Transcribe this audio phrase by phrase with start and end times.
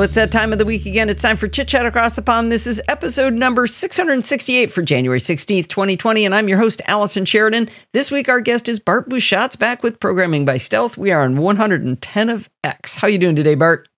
[0.00, 1.10] Well, it's that time of the week again.
[1.10, 2.50] It's time for Chit Chat Across the Pond.
[2.50, 7.68] This is episode number 668 for January 16th, 2020, and I'm your host, Allison Sheridan.
[7.92, 10.96] This week, our guest is Bart Busschots back with Programming by Stealth.
[10.96, 12.96] We are on 110 of X.
[12.96, 13.90] How are you doing today, Bart?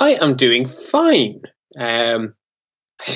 [0.00, 1.42] I am doing fine.
[1.78, 2.34] Um,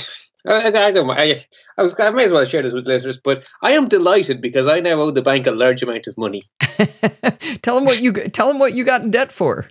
[0.46, 1.10] I, I, don't.
[1.10, 1.44] I,
[1.76, 1.98] I was.
[1.98, 5.00] I may as well share this with listeners, but I am delighted because I now
[5.00, 6.44] owe the bank a large amount of money.
[7.62, 9.68] tell them what you tell them what you got in debt for.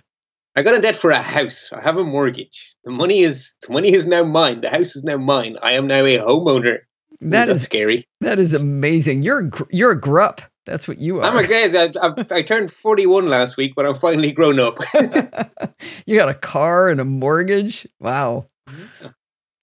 [0.56, 1.70] I got in debt for a house.
[1.70, 2.74] I have a mortgage.
[2.84, 4.62] The money is the money is now mine.
[4.62, 5.56] The house is now mine.
[5.62, 6.78] I am now a homeowner.
[7.20, 8.08] That Ooh, is scary.
[8.22, 9.22] That is amazing.
[9.22, 10.40] You're you're a grup.
[10.64, 11.24] That's what you are.
[11.24, 11.42] I'm a.
[11.42, 14.78] I, I, I turned 41 last week, but I'm finally grown up.
[16.06, 17.86] you got a car and a mortgage.
[18.00, 18.48] Wow.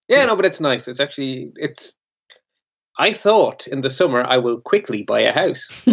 [0.08, 0.88] Yeah, no, but it's nice.
[0.88, 1.96] It's actually it's.
[2.98, 5.68] I thought in the summer I will quickly buy a house.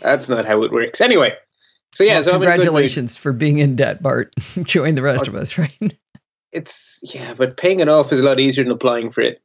[0.00, 1.00] That's not how it works.
[1.00, 1.34] Anyway,
[1.94, 4.34] so yeah, well, so congratulations for being in debt, Bart.
[4.62, 5.72] Join the rest of us, right?
[6.52, 9.42] It's yeah, but paying it off is a lot easier than applying for it.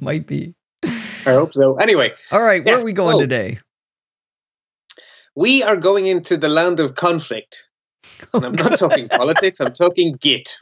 [0.00, 0.54] Might be.
[0.84, 1.74] I hope so.
[1.78, 3.58] Anyway, all right, where yes, are we going so, today?
[5.34, 7.68] We are going into the land of conflict.
[8.32, 10.56] Oh, and I'm not talking politics, I'm talking Git.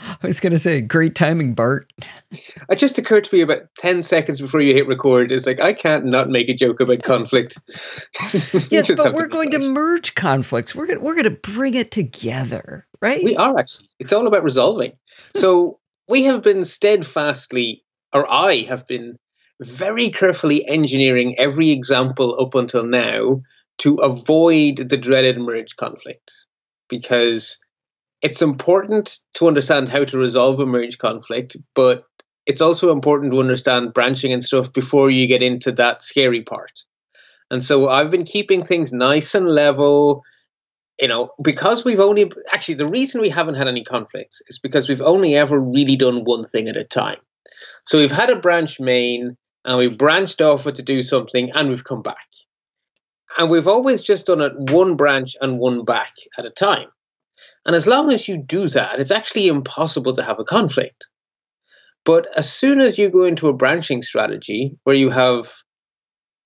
[0.22, 1.92] I was going to say, great timing, Bart.
[2.30, 5.32] It just occurred to me about 10 seconds before you hit record.
[5.32, 7.58] It's like, I can't not make a joke about conflict.
[8.70, 10.74] yes, but we're going to merge conflicts.
[10.74, 13.24] We're going we're going to bring it together, right?
[13.24, 13.88] We are actually.
[13.98, 14.92] It's all about resolving.
[15.34, 19.18] so we have been steadfastly, or I have been
[19.60, 23.42] very carefully engineering every example up until now
[23.78, 26.32] to avoid the dreaded merge conflict
[26.88, 27.58] because
[28.22, 32.04] it's important to understand how to resolve a merge conflict, but
[32.46, 36.72] it's also important to understand branching and stuff before you get into that scary part.
[37.50, 40.22] And so I've been keeping things nice and level,
[41.00, 44.88] you know, because we've only actually the reason we haven't had any conflicts is because
[44.88, 47.18] we've only ever really done one thing at a time.
[47.86, 51.84] So we've had a branch main and we've branched off to do something and we've
[51.84, 52.16] come back.
[53.38, 56.88] And we've always just done it one branch and one back at a time.
[57.70, 61.06] And as long as you do that, it's actually impossible to have a conflict.
[62.04, 65.52] But as soon as you go into a branching strategy where you have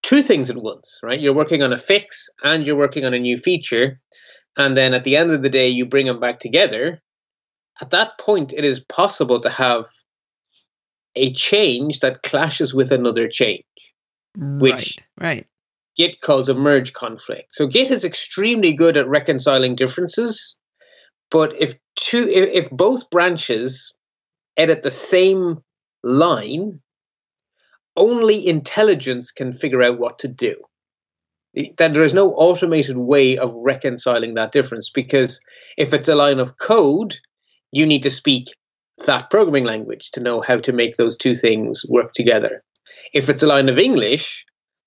[0.03, 1.19] two things at once, right?
[1.19, 3.99] You're working on a fix and you're working on a new feature.
[4.59, 7.01] And then at the end of the day, you bring them back together.
[7.81, 9.87] At that point, it is possible to have
[11.17, 13.65] a change that clashes with another change,
[14.39, 15.47] mm, which right, right.
[15.97, 17.55] Git calls a merge conflict.
[17.55, 20.59] So Git is extremely good at reconciling differences
[21.31, 23.95] but if two, if, if both branches
[24.57, 25.59] edit the same
[26.03, 26.81] line,
[27.97, 30.57] only intelligence can figure out what to do.
[31.79, 35.41] That there is no automated way of reconciling that difference because
[35.77, 37.17] if it's a line of code,
[37.71, 38.49] you need to speak
[39.07, 42.63] that programming language to know how to make those two things work together.
[43.13, 44.45] If it's a line of English,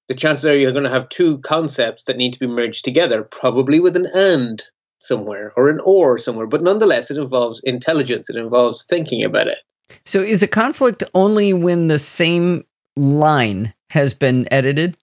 [0.08, 3.24] the chances are you're going to have two concepts that need to be merged together,
[3.24, 4.64] probably with an and
[5.00, 6.48] somewhere or an or somewhere.
[6.48, 9.60] But nonetheless, it involves intelligence, it involves thinking about it.
[10.06, 12.66] So is a conflict only when the same
[12.96, 14.98] line has been edited?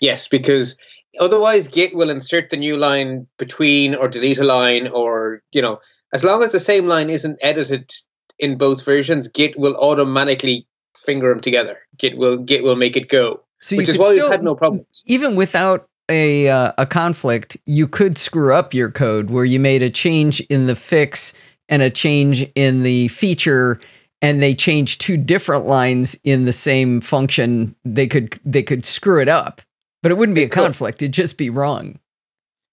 [0.00, 0.76] Yes, because
[1.20, 5.80] otherwise Git will insert the new line between or delete a line or, you know,
[6.12, 7.92] as long as the same line isn't edited
[8.38, 11.78] in both versions, Git will automatically finger them together.
[11.98, 13.42] Git will Git will make it go.
[13.60, 15.02] So which is why still, we've had no problems.
[15.06, 19.82] Even without a uh, a conflict, you could screw up your code where you made
[19.82, 21.34] a change in the fix
[21.68, 23.80] and a change in the feature
[24.20, 29.20] and they change two different lines in the same function, they could they could screw
[29.20, 29.60] it up.
[30.02, 31.98] But it wouldn't be a conflict, it'd just be wrong.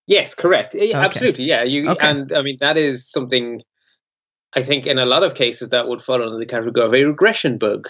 [0.07, 0.75] Yes, correct.
[0.75, 0.93] Okay.
[0.93, 1.45] Absolutely.
[1.45, 2.07] Yeah, you okay.
[2.07, 3.61] and I mean that is something
[4.53, 7.03] I think in a lot of cases that would fall under the category of a
[7.03, 7.89] regression bug.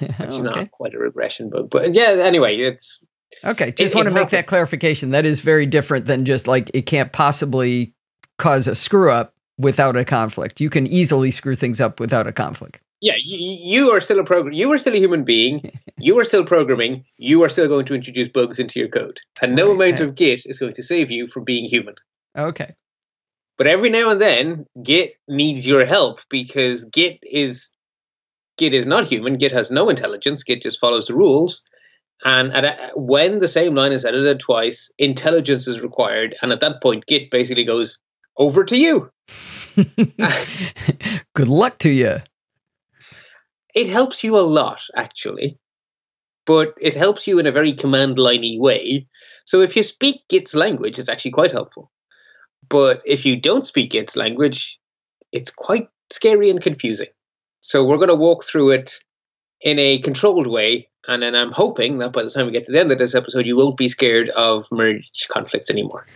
[0.00, 0.60] Actually, okay.
[0.60, 2.16] not quite a regression bug, but yeah.
[2.20, 3.06] Anyway, it's
[3.44, 5.10] Okay, just it, want to make that clarification.
[5.10, 7.94] That is very different than just like it can't possibly
[8.38, 10.60] cause a screw up without a conflict.
[10.60, 12.80] You can easily screw things up without a conflict.
[13.00, 14.54] Yeah, you, you are still a program.
[14.54, 15.78] You are still a human being.
[15.98, 17.04] you are still programming.
[17.16, 19.74] You are still going to introduce bugs into your code, and no right.
[19.74, 21.94] amount of Git is going to save you from being human.
[22.36, 22.74] Okay.
[23.56, 27.72] But every now and then, Git needs your help because Git is
[28.56, 29.36] Git is not human.
[29.36, 30.42] Git has no intelligence.
[30.42, 31.62] Git just follows the rules,
[32.24, 36.34] and a, when the same line is edited twice, intelligence is required.
[36.42, 37.98] And at that point, Git basically goes,
[38.36, 39.10] over to you.
[41.34, 42.18] Good luck to you.
[43.74, 45.58] It helps you a lot, actually.
[46.46, 49.06] But it helps you in a very command liney way.
[49.44, 51.90] So if you speak Git's language, it's actually quite helpful.
[52.68, 54.78] But if you don't speak its language,
[55.32, 57.08] it's quite scary and confusing.
[57.60, 58.98] So we're going to walk through it
[59.60, 60.88] in a controlled way.
[61.06, 63.14] And then I'm hoping that by the time we get to the end of this
[63.14, 66.06] episode, you won't be scared of merge conflicts anymore.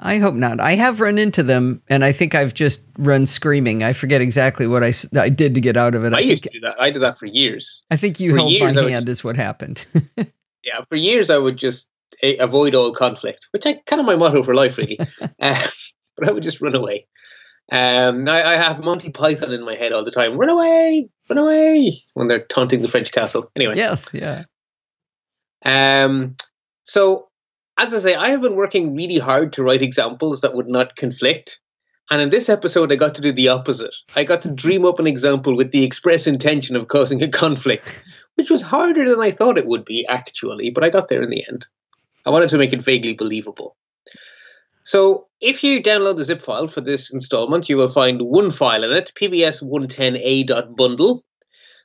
[0.00, 0.60] I hope not.
[0.60, 3.82] I have run into them, and I think I've just run screaming.
[3.82, 6.14] I forget exactly what I, I did to get out of it.
[6.14, 6.80] I, I used to do that.
[6.80, 7.82] I did that for years.
[7.90, 9.86] I think you for held years, my hand just- is what happened.
[10.62, 11.88] Yeah, for years I would just
[12.22, 14.98] eh, avoid all conflict, which I kind of my motto for life, really.
[15.00, 15.06] uh,
[16.16, 17.06] but I would just run away.
[17.70, 20.36] Um, I, I have Monty Python in my head all the time.
[20.36, 23.50] Run away, run away when they're taunting the French castle.
[23.54, 24.44] Anyway, yes, yeah.
[25.64, 26.34] Um,
[26.84, 27.28] so,
[27.78, 30.96] as I say, I have been working really hard to write examples that would not
[30.96, 31.60] conflict.
[32.10, 33.94] And in this episode, I got to do the opposite.
[34.16, 38.02] I got to dream up an example with the express intention of causing a conflict,
[38.34, 41.30] which was harder than I thought it would be, actually, but I got there in
[41.30, 41.66] the end.
[42.26, 43.76] I wanted to make it vaguely believable.
[44.90, 48.82] So, if you download the zip file for this installment, you will find one file
[48.82, 51.22] in it, pbs110a.bundle.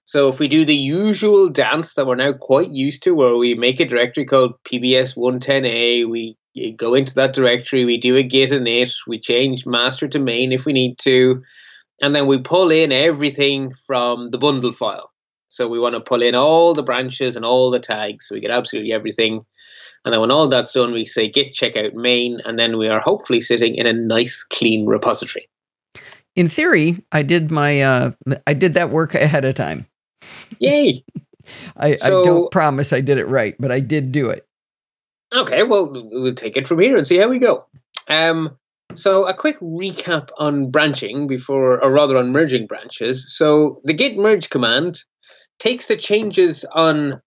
[0.05, 3.53] So if we do the usual dance that we're now quite used to, where we
[3.53, 6.35] make a directory called PBS110A, we
[6.77, 10.65] go into that directory, we do a git init, we change master to main if
[10.65, 11.43] we need to,
[12.01, 15.11] and then we pull in everything from the bundle file.
[15.49, 18.41] So we want to pull in all the branches and all the tags, so we
[18.41, 19.45] get absolutely everything.
[20.05, 22.99] And then when all that's done, we say git checkout main, and then we are
[22.99, 25.49] hopefully sitting in a nice clean repository.
[26.35, 28.11] In theory, I did my uh,
[28.45, 29.87] I did that work ahead of time.
[30.59, 31.03] Yay!
[31.77, 34.47] I, I don't promise I did it right, but I did do it.
[35.33, 37.65] Okay, well, we'll take it from here and see how we go.
[38.07, 38.57] Um,
[38.95, 43.35] so, a quick recap on branching before, or rather on merging branches.
[43.35, 45.03] So, the git merge command
[45.59, 47.21] takes the changes on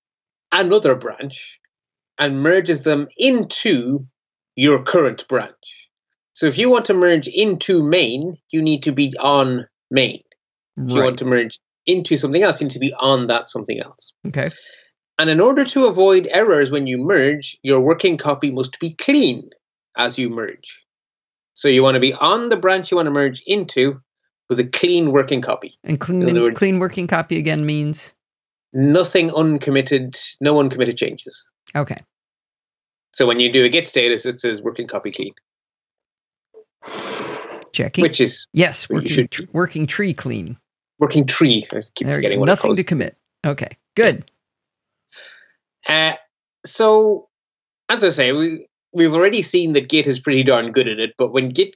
[0.53, 1.61] another branch
[2.19, 4.07] and merges them into
[4.57, 5.89] your current branch.
[6.35, 10.23] So, if you want to merge into main, you need to be on main.
[10.77, 13.81] If you want to merge into something else, you need to be on that something
[13.81, 14.13] else.
[14.29, 14.51] Okay.
[15.19, 19.51] And in order to avoid errors when you merge, your working copy must be clean
[19.97, 20.81] as you merge.
[21.55, 24.01] So you want to be on the branch you want to merge into
[24.49, 25.73] with a clean working copy.
[25.83, 28.15] And clean, words- clean working copy again means
[28.73, 31.43] Nothing uncommitted, no uncommitted changes.
[31.75, 32.05] okay.
[33.19, 35.35] So when you do a git status, it says working copy clean,
[37.73, 38.03] Checking.
[38.03, 40.57] which is yes, working, should tr- working tree clean.
[41.01, 41.67] working tree.
[41.73, 42.41] I keep There you forgetting go.
[42.43, 43.19] what it Nothing to commit.
[43.45, 43.77] Okay.
[43.97, 44.15] Good.
[44.15, 44.37] Yes.
[45.89, 46.13] Uh,
[46.65, 47.29] so,
[47.89, 51.15] as I say, we we've already seen that Git is pretty darn good at it.
[51.19, 51.75] But when Git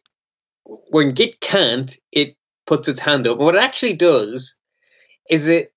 [0.65, 2.37] when Git can't, it
[2.69, 3.39] puts its hand up.
[3.39, 4.55] And what it actually does
[5.29, 5.73] is it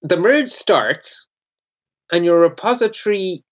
[0.00, 1.26] the merge starts,
[2.10, 3.44] and your repository.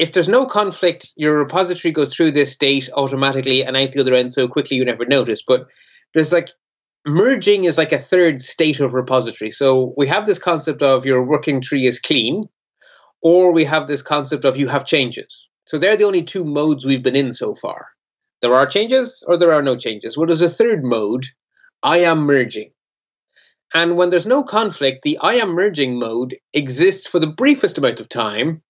[0.00, 4.14] If there's no conflict, your repository goes through this state automatically and out the other
[4.14, 5.42] end so quickly you never notice.
[5.46, 5.66] But
[6.14, 6.48] there's like
[7.06, 9.50] merging is like a third state of repository.
[9.50, 12.48] So we have this concept of your working tree is clean,
[13.20, 15.50] or we have this concept of you have changes.
[15.66, 17.88] So they're the only two modes we've been in so far.
[18.40, 20.16] There are changes or there are no changes.
[20.16, 21.26] Well, there's a third mode,
[21.82, 22.72] I am merging.
[23.74, 28.00] And when there's no conflict, the I am merging mode exists for the briefest amount
[28.00, 28.62] of time.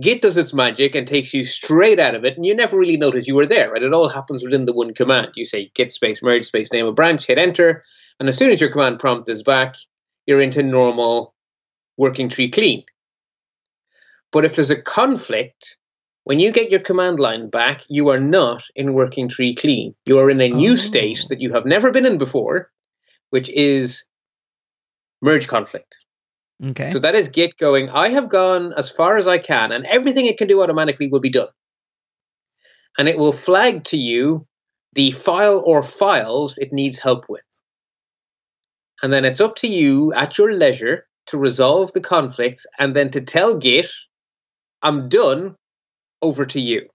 [0.00, 2.96] Git does its magic and takes you straight out of it, and you never really
[2.96, 3.82] notice you were there, right?
[3.82, 5.32] It all happens within the one command.
[5.36, 7.84] You say git space merge space name a branch, hit enter,
[8.18, 9.76] and as soon as your command prompt is back,
[10.26, 11.34] you're into normal
[11.96, 12.82] working tree clean.
[14.32, 15.76] But if there's a conflict,
[16.24, 19.94] when you get your command line back, you are not in working tree clean.
[20.06, 20.76] You are in a new Oh.
[20.76, 22.72] state that you have never been in before,
[23.30, 24.04] which is
[25.22, 26.03] merge conflict.
[26.64, 26.90] Okay.
[26.90, 30.26] So that is Git going, I have gone as far as I can, and everything
[30.26, 31.48] it can do automatically will be done.
[32.96, 34.46] And it will flag to you
[34.94, 37.42] the file or files it needs help with.
[39.02, 43.10] And then it's up to you at your leisure to resolve the conflicts and then
[43.10, 43.90] to tell Git,
[44.82, 45.56] I'm done,
[46.22, 46.88] over to you.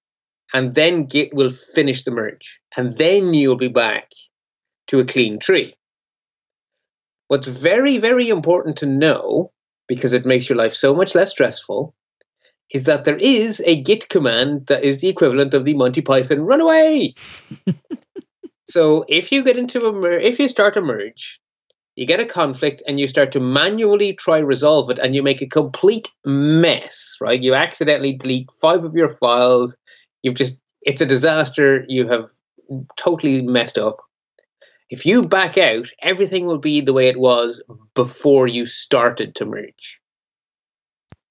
[0.54, 2.60] And then Git will finish the merge.
[2.76, 4.10] And then you'll be back
[4.88, 5.76] to a clean tree.
[7.28, 9.52] What's very, very important to know,
[9.90, 11.94] because it makes your life so much less stressful,
[12.72, 16.42] is that there is a git command that is the equivalent of the Monty Python
[16.42, 17.16] run away.
[18.70, 21.42] so if you get into a mer- if you start a merge,
[21.96, 25.42] you get a conflict and you start to manually try resolve it and you make
[25.42, 27.42] a complete mess, right?
[27.42, 29.76] You accidentally delete five of your files.
[30.22, 31.84] You've just it's a disaster.
[31.90, 32.30] You have
[32.96, 33.98] totally messed up.
[34.90, 39.46] If you back out, everything will be the way it was before you started to
[39.46, 40.00] merge.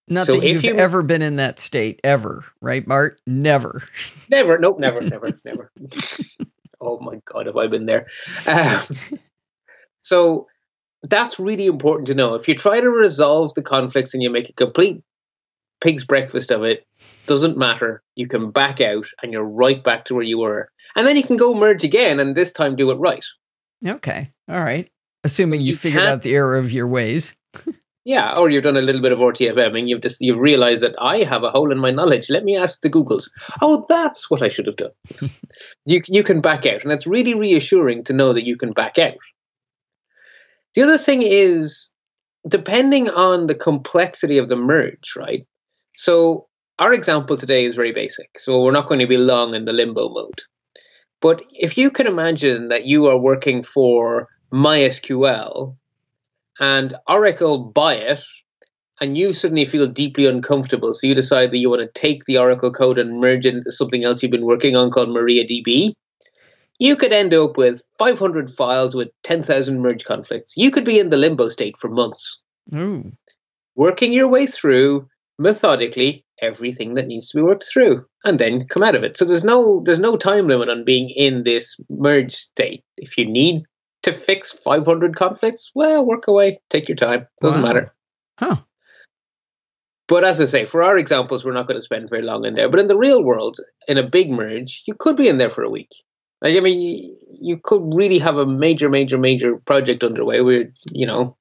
[0.06, 3.20] Not so that if you've you- ever been in that state, ever, right, Bart?
[3.26, 3.82] Never.
[4.30, 5.72] Never, nope, never, never, never.
[6.80, 8.06] Oh my God, have I been there?
[8.46, 8.82] Um,
[10.00, 10.46] so
[11.02, 12.34] that's really important to know.
[12.34, 15.02] If you try to resolve the conflicts and you make a complete
[15.80, 16.86] pig's breakfast of it,
[17.26, 18.02] doesn't matter.
[18.14, 20.70] You can back out and you're right back to where you were.
[20.94, 23.24] And then you can go merge again and this time do it right.
[23.86, 24.32] Okay.
[24.48, 24.90] All right.
[25.24, 27.34] Assuming so you, you figured out the error of your ways.
[28.04, 30.94] yeah, or you've done a little bit of RTFM and you've just you've realized that
[31.00, 32.30] I have a hole in my knowledge.
[32.30, 33.28] Let me ask the Googles.
[33.60, 34.92] Oh, that's what I should have done.
[35.84, 38.98] you you can back out, and it's really reassuring to know that you can back
[38.98, 39.18] out.
[40.74, 41.90] The other thing is,
[42.48, 45.46] depending on the complexity of the merge, right?
[45.96, 46.46] So
[46.78, 48.38] our example today is very basic.
[48.38, 50.42] So we're not going to be long in the limbo mode.
[51.20, 55.76] But if you can imagine that you are working for MySQL
[56.60, 58.20] and Oracle buy it
[59.00, 62.38] and you suddenly feel deeply uncomfortable, so you decide that you want to take the
[62.38, 65.92] Oracle code and merge it into something else you've been working on called MariaDB,
[66.78, 70.56] you could end up with 500 files with 10,000 merge conflicts.
[70.56, 72.40] You could be in the limbo state for months.
[72.74, 73.12] Ooh.
[73.74, 75.08] Working your way through
[75.38, 79.16] methodically everything that needs to be worked through and then come out of it.
[79.16, 82.84] So there's no there's no time limit on being in this merge state.
[82.96, 83.64] If you need
[84.02, 87.26] to fix 500 conflicts, well, work away, take your time.
[87.40, 87.68] Doesn't wow.
[87.68, 87.94] matter.
[88.38, 88.56] Huh.
[90.06, 92.54] But as I say, for our examples, we're not going to spend very long in
[92.54, 92.70] there.
[92.70, 95.62] But in the real world, in a big merge, you could be in there for
[95.62, 95.90] a week.
[96.40, 101.06] Like, I mean, you could really have a major, major, major project underway where, you
[101.06, 101.36] know,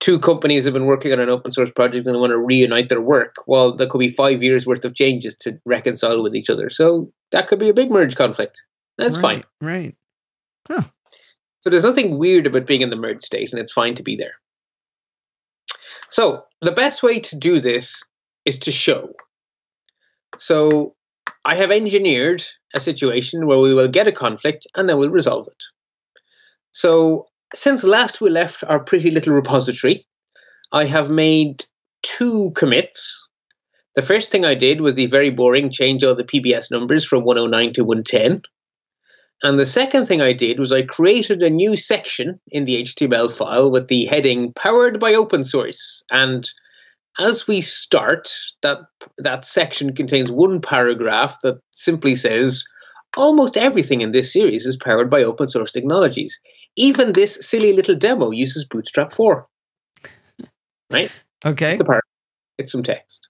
[0.00, 3.00] two companies have been working on an open source project and want to reunite their
[3.00, 3.36] work.
[3.46, 6.70] Well, there could be five years worth of changes to reconcile with each other.
[6.70, 8.62] So that could be a big merge conflict.
[8.98, 9.70] That's right, fine.
[9.70, 9.94] Right.
[10.68, 10.82] Huh.
[11.60, 14.16] So there's nothing weird about being in the merge state, and it's fine to be
[14.16, 14.34] there.
[16.08, 18.02] So the best way to do this
[18.44, 19.12] is to show.
[20.38, 20.94] So
[21.44, 22.42] I have engineered
[22.74, 25.62] a situation where we will get a conflict and then we'll resolve it.
[26.72, 30.06] So since last we left our pretty little repository,
[30.72, 31.64] I have made
[32.02, 33.26] two commits.
[33.94, 37.24] The first thing I did was the very boring change all the PBS numbers from
[37.24, 38.42] 109 to 110.
[39.42, 43.32] And the second thing I did was I created a new section in the HTML
[43.32, 46.04] file with the heading powered by open source.
[46.10, 46.48] And
[47.18, 48.30] as we start,
[48.62, 48.78] that
[49.18, 52.64] that section contains one paragraph that simply says
[53.16, 56.38] almost everything in this series is powered by open source technologies.
[56.76, 59.46] Even this silly little demo uses Bootstrap 4.
[60.90, 61.10] Right?
[61.44, 61.72] Okay.
[61.72, 62.04] It's a part.
[62.58, 63.28] It's some text.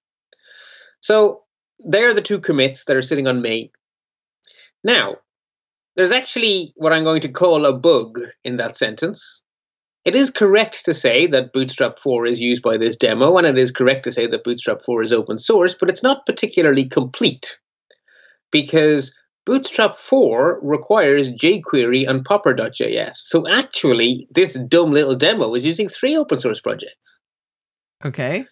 [1.01, 1.43] So
[1.79, 3.71] there are the two commits that are sitting on main.
[4.85, 5.17] Now,
[5.97, 9.43] there's actually what I'm going to call a bug in that sentence.
[10.05, 13.59] It is correct to say that Bootstrap 4 is used by this demo, and it
[13.59, 17.59] is correct to say that Bootstrap 4 is open source, but it's not particularly complete
[18.51, 19.15] because
[19.47, 23.15] Bootstrap 4 requires jQuery and Popper.js.
[23.15, 27.19] So actually, this dumb little demo is using three open source projects.
[28.05, 28.45] Okay.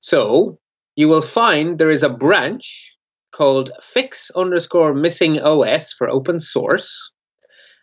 [0.00, 0.58] So
[0.96, 2.96] you will find there is a branch
[3.32, 7.12] called fix underscore missing OS for open source.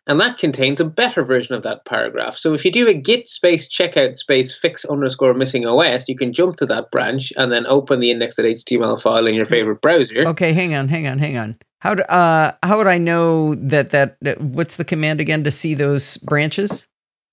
[0.05, 2.35] And that contains a better version of that paragraph.
[2.35, 6.33] So if you do a git space checkout space fix underscore missing OS, you can
[6.33, 9.51] jump to that branch and then open the index.html file in your hmm.
[9.51, 10.27] favorite browser.
[10.27, 11.57] Okay, hang on, hang on, hang on.
[11.83, 15.51] How do, uh how would I know that, that that what's the command again to
[15.51, 16.87] see those branches?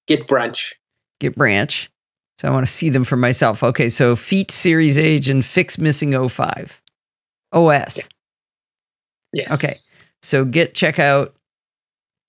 [0.09, 0.75] Git branch.
[1.21, 1.89] Git branch.
[2.39, 3.63] So I want to see them for myself.
[3.63, 6.83] Okay, so feat series age and fix missing 05.
[7.53, 7.97] OS.
[7.97, 8.09] Yes.
[9.33, 9.53] yes.
[9.53, 9.75] Okay.
[10.23, 11.31] So git checkout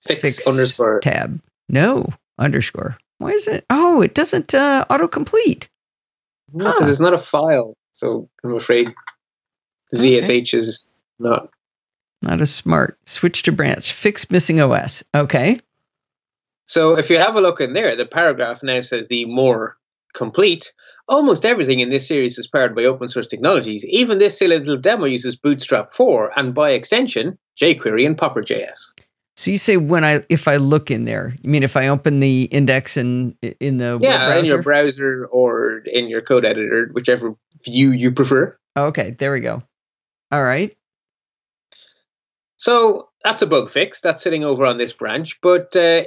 [0.06, 1.42] fix, fix underscore tab.
[1.70, 2.06] No
[2.38, 2.98] underscore.
[3.18, 3.66] Why is it?
[3.72, 5.70] Oh, it doesn't uh, autocomplete.
[6.54, 6.92] No, because huh.
[6.92, 7.74] it's not a file.
[7.94, 8.94] So I'm afraid
[9.92, 10.58] ZSH okay.
[10.58, 11.50] is not.
[12.22, 13.00] Not as smart.
[13.06, 13.94] Switch to branch.
[13.94, 15.04] Fix missing OS.
[15.16, 15.60] Okay.
[16.66, 19.78] So if you have a look in there, the paragraph now says the more
[20.14, 20.72] complete.
[21.08, 23.84] Almost everything in this series is powered by open source technologies.
[23.86, 28.94] Even this silly little demo uses Bootstrap 4 and by extension, jQuery and Popper.js.
[29.38, 32.20] So you say when I if I look in there, you mean if I open
[32.20, 37.36] the index in in the yeah in your browser or in your code editor, whichever
[37.66, 38.56] view you prefer.
[38.78, 39.64] Okay, there we go.
[40.32, 40.78] All right.
[42.62, 44.02] So that's a bug fix.
[44.02, 46.04] That's sitting over on this branch, but uh,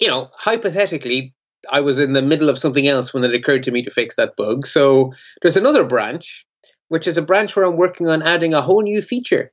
[0.00, 1.32] you know, hypothetically,
[1.70, 4.16] I was in the middle of something else when it occurred to me to fix
[4.16, 4.66] that bug.
[4.66, 5.12] So
[5.42, 6.44] there's another branch,
[6.88, 9.52] which is a branch where I'm working on adding a whole new feature.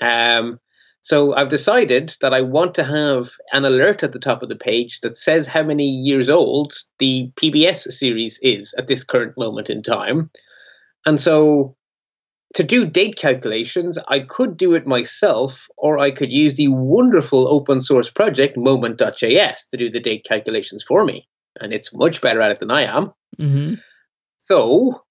[0.00, 0.58] Um,
[1.00, 4.56] so I've decided that I want to have an alert at the top of the
[4.56, 9.70] page that says how many years old the PBS series is at this current moment
[9.70, 10.28] in time.
[11.06, 11.75] And so
[12.54, 17.48] to do date calculations, I could do it myself, or I could use the wonderful
[17.48, 21.28] open source project moment.js to do the date calculations for me.
[21.60, 23.12] And it's much better at it than I am.
[23.38, 23.74] Mm-hmm.
[24.38, 25.02] So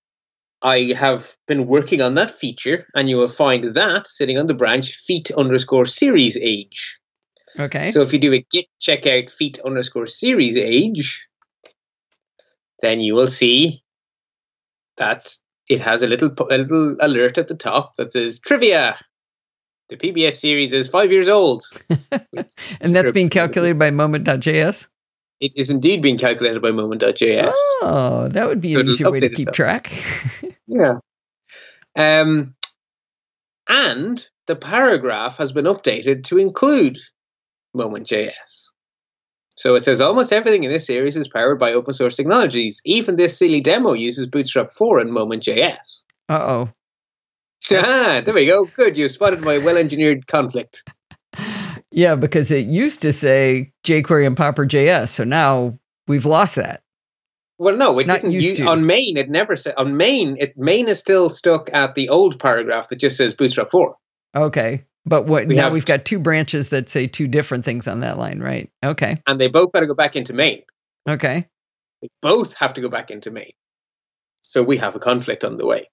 [0.61, 4.53] I have been working on that feature, and you will find that sitting on the
[4.53, 6.97] branch feat underscore series age.
[7.59, 7.91] Okay.
[7.91, 11.27] So if you do a git checkout feat underscore series age,
[12.81, 13.83] then you will see
[14.97, 15.35] that
[15.69, 18.97] it has a little a little alert at the top that says trivia.
[19.89, 21.63] The PBS series is five years old.
[22.11, 22.47] and
[22.89, 24.87] that's being calculated by moment.js?
[25.39, 27.51] It is indeed being calculated by moment.js.
[27.81, 29.55] Oh, that would be So an easier way to keep itself.
[29.55, 29.91] track.
[30.67, 30.95] Yeah.
[31.95, 32.55] Um,
[33.69, 36.97] and the paragraph has been updated to include
[37.75, 38.64] Moment.js.
[39.57, 42.81] So it says almost everything in this series is powered by open source technologies.
[42.85, 46.01] Even this silly demo uses Bootstrap 4 and Moment.js.
[46.29, 46.69] Uh oh.
[47.71, 48.65] Ah, there we go.
[48.65, 48.95] Good.
[48.97, 50.83] You spotted my well engineered conflict.
[51.91, 55.07] Yeah, because it used to say jQuery and Popper.js.
[55.07, 56.83] So now we've lost that.
[57.57, 58.33] Well, no, it Not didn't.
[58.33, 59.75] used on main, it never said.
[59.77, 63.71] On main, it main is still stuck at the old paragraph that just says Bootstrap
[63.71, 63.95] 4.
[64.35, 64.83] Okay.
[65.05, 67.99] But what We now have- we've got two branches that say two different things on
[67.99, 68.69] that line, right?
[68.83, 69.21] Okay.
[69.27, 70.63] And they both got to go back into main.
[71.07, 71.47] Okay.
[72.01, 73.51] They both have to go back into main.
[74.41, 75.89] So we have a conflict on the way.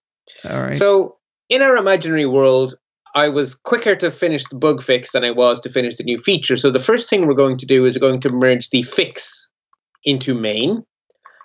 [0.49, 0.77] All right.
[0.77, 1.17] So
[1.49, 2.75] in our imaginary world,
[3.15, 6.17] I was quicker to finish the bug fix than I was to finish the new
[6.17, 6.57] feature.
[6.57, 9.51] So the first thing we're going to do is we're going to merge the fix
[10.05, 10.85] into main.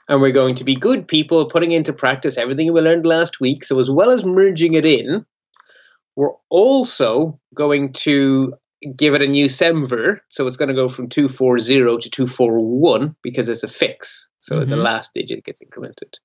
[0.09, 3.65] And we're going to be good people putting into practice everything we learned last week.
[3.65, 5.25] So as well as merging it in,
[6.17, 8.53] we're also going to
[8.95, 10.19] give it a new semver.
[10.29, 14.27] So it's going to go from 240 to 241 because it's a fix.
[14.39, 14.83] So the Mhm.
[14.83, 16.15] last digit gets incremented.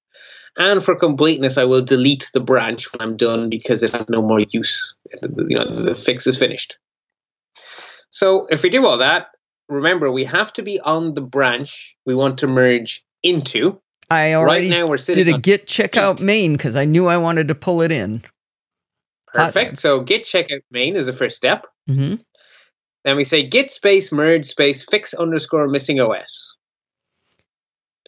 [0.57, 4.23] And for completeness, I will delete the branch when I'm done because it has no
[4.23, 4.95] more use.
[5.23, 6.79] You know, the fix is finished.
[8.11, 9.29] So if we do all that,
[9.69, 13.81] remember we have to be on the branch we want to merge into.
[14.11, 17.17] I already right now we're sitting did a git checkout main because I knew I
[17.17, 18.23] wanted to pull it in.
[19.33, 19.79] Perfect.
[19.79, 21.67] So git checkout main is the first step.
[21.87, 22.15] hmm
[23.05, 26.57] Then we say git space merge space fix underscore missing OS.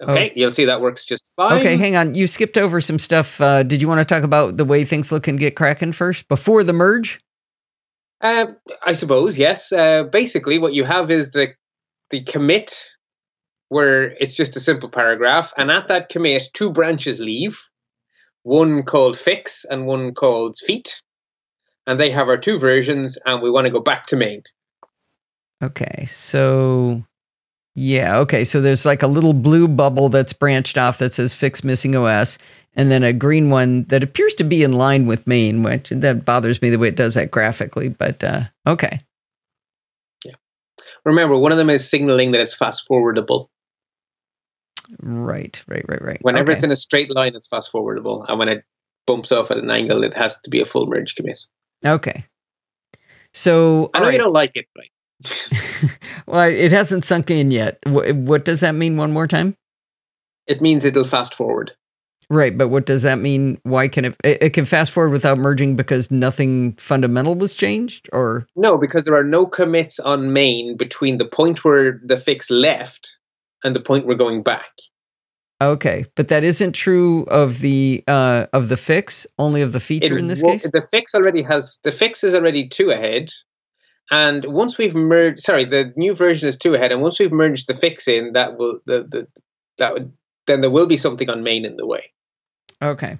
[0.02, 1.60] Okay, you'll see that works just fine.
[1.60, 2.14] Okay, hang on.
[2.14, 3.40] You skipped over some stuff.
[3.40, 6.26] Uh, did you want to talk about the way things look in Git Kraken first
[6.26, 7.20] before the merge?
[8.20, 8.46] Uh,
[8.84, 9.70] I suppose yes.
[9.70, 11.54] Uh, basically, what you have is the
[12.10, 12.74] the commit,
[13.68, 17.60] where it's just a simple paragraph, and at that commit, two branches leave,
[18.42, 21.02] one called fix and one called feat,
[21.86, 24.42] and they have our two versions, and we want to go back to main.
[25.62, 27.04] Okay, so
[27.74, 31.64] yeah, okay, so there's like a little blue bubble that's branched off that says fix
[31.64, 32.38] missing OS,
[32.76, 36.24] and then a green one that appears to be in line with main, which that
[36.24, 39.00] bothers me the way it does that graphically, but uh, okay.
[41.04, 43.48] Remember, one of them is signaling that it's fast forwardable.
[45.00, 46.18] Right, right, right, right.
[46.22, 46.56] Whenever okay.
[46.56, 48.64] it's in a straight line, it's fast forwardable, and when it
[49.06, 51.38] bumps off at an angle, it has to be a full merge commit.
[51.84, 52.24] Okay.
[53.32, 54.90] So I know all you don't like it, right?
[56.26, 57.78] well, it hasn't sunk in yet.
[57.84, 58.96] What, what does that mean?
[58.96, 59.56] One more time.
[60.46, 61.72] It means it'll fast forward.
[62.30, 63.60] Right, but what does that mean?
[63.64, 64.16] Why can it?
[64.24, 69.16] It can fast forward without merging because nothing fundamental was changed, or No, because there
[69.16, 73.18] are no commits on main between the point where the fix left
[73.62, 74.70] and the point we're going back.
[75.60, 80.16] Okay, but that isn't true of the uh of the fix, only of the feature
[80.16, 80.66] It in this wo- case.
[80.72, 83.30] The fix already has the fix is already two ahead.
[84.10, 87.68] And once we've merged sorry, the new version is two ahead, and once we've merged
[87.68, 89.26] the fix in, that will the, the
[89.78, 90.12] that would
[90.46, 92.12] then there will be something on main in the way.
[92.82, 93.18] Okay,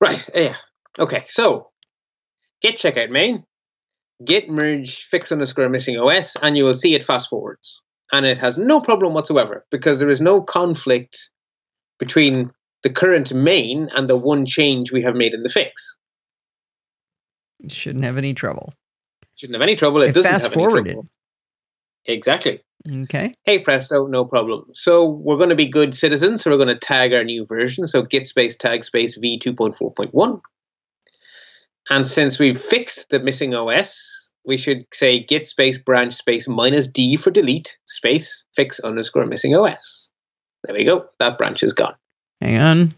[0.00, 0.28] Right.
[0.34, 0.56] Yeah.
[0.98, 1.26] Okay.
[1.28, 1.68] So
[2.62, 3.44] git checkout main,
[4.24, 7.82] git merge fix underscore missing OS, and you will see it fast forwards.
[8.12, 11.30] And it has no problem whatsoever because there is no conflict
[11.98, 12.50] between
[12.82, 15.96] the current main and the one change we have made in the fix.
[17.68, 18.74] shouldn't have any trouble.
[19.36, 20.02] Shouldn't have any trouble.
[20.02, 21.08] It, It doesn't have any trouble.
[22.06, 22.60] Exactly.
[22.90, 24.64] Okay, Hey presto, no problem.
[24.72, 26.42] So we're going to be good citizens.
[26.42, 27.86] So we're going to tag our new version.
[27.86, 30.40] So git space tag space v two point four point one.
[31.90, 36.88] And since we've fixed the missing OS, we should say git space branch space minus
[36.88, 40.10] d for delete space fix underscore missing OS.
[40.64, 41.06] There we go.
[41.18, 41.94] That branch is gone.
[42.40, 42.94] hang on.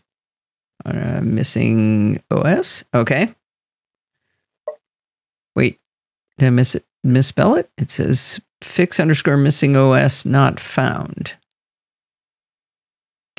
[0.85, 2.85] Uh, missing OS.
[2.93, 3.33] Okay.
[5.55, 5.79] Wait,
[6.39, 6.85] did I miss it?
[7.05, 7.71] Misspell it?
[7.79, 11.35] It says fix underscore missing OS not found.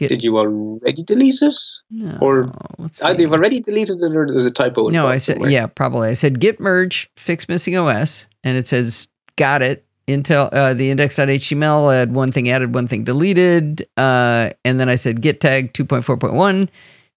[0.03, 1.53] Git- Did you already delete it?
[1.89, 2.51] No, or
[2.91, 3.15] see.
[3.19, 4.89] you've already deleted it or there's a typo.
[4.89, 5.49] No, I said somewhere.
[5.51, 6.09] yeah, probably.
[6.09, 9.85] I said git merge fix missing OS, and it says got it.
[10.07, 14.95] Intel uh, the index.html had one thing added, one thing deleted, uh, and then I
[14.95, 16.69] said git tag two point four point one.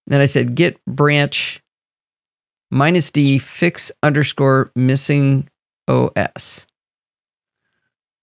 [0.07, 1.61] Then I said git branch
[2.70, 5.49] minus d fix underscore missing
[5.88, 6.66] OS.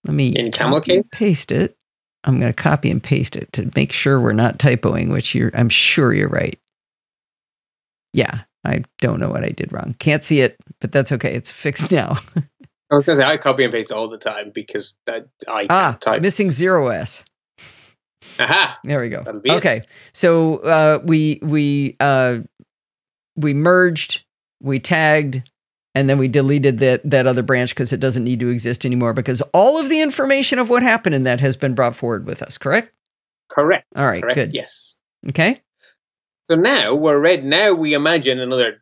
[0.06, 1.04] Let me In camel case?
[1.14, 1.78] paste it.
[2.24, 5.52] I'm going to copy and paste it to make sure we're not typoing, which you're.
[5.54, 6.60] I'm sure you're right.
[8.14, 9.96] Yeah, I don't know what I did wrong.
[10.00, 11.34] Can't see it, but that's okay.
[11.34, 12.20] It's fixed now.
[12.92, 15.66] I was going to say I copy and paste all the time because that I
[15.70, 16.22] ah, can't type.
[16.22, 17.26] missing zero S.
[18.40, 18.80] Aha!
[18.84, 19.24] There we go.
[19.24, 19.52] That'll it.
[19.52, 19.82] Okay,
[20.14, 22.40] so uh, we we uh,
[23.36, 24.24] we merged,
[24.62, 25.44] we tagged,
[25.96, 29.14] and then we deleted that that other branch because it doesn't need to exist anymore
[29.14, 32.42] because all of the information of what happened in that has been brought forward with
[32.42, 32.58] us.
[32.58, 32.92] Correct?
[33.50, 33.86] Correct.
[33.96, 34.22] All right.
[34.22, 34.36] Correct.
[34.36, 34.54] Good.
[34.54, 35.00] Yes.
[35.30, 35.58] Okay.
[36.44, 37.44] So now we're ready.
[37.44, 38.82] Now we imagine another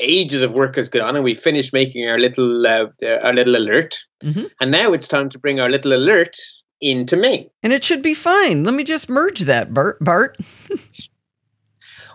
[0.00, 2.86] ages of work has gone on, and we finished making our little uh,
[3.22, 3.98] our little alert.
[4.22, 4.50] Mhm.
[4.60, 6.36] And now it's time to bring our little alert
[6.80, 7.48] into main.
[7.62, 8.64] And it should be fine.
[8.64, 9.98] Let me just merge that, Bart.
[10.00, 10.36] Bart.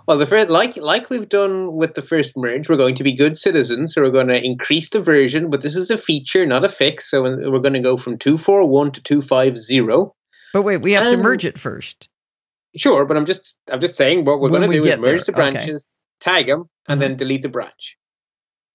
[0.10, 3.14] Well, the first, like like we've done with the first merge, we're going to be
[3.14, 3.94] good citizens.
[3.94, 7.12] So we're going to increase the version, but this is a feature, not a fix.
[7.12, 10.16] So we're going to go from two four one to two five zero.
[10.52, 12.10] But wait, we have to Um, merge it first.
[12.76, 15.36] Sure, but I'm just I'm just saying what we're going to do is merge there,
[15.36, 15.52] the okay.
[15.52, 17.02] branches, tag them, and Mhm.
[17.04, 17.96] then delete the branch.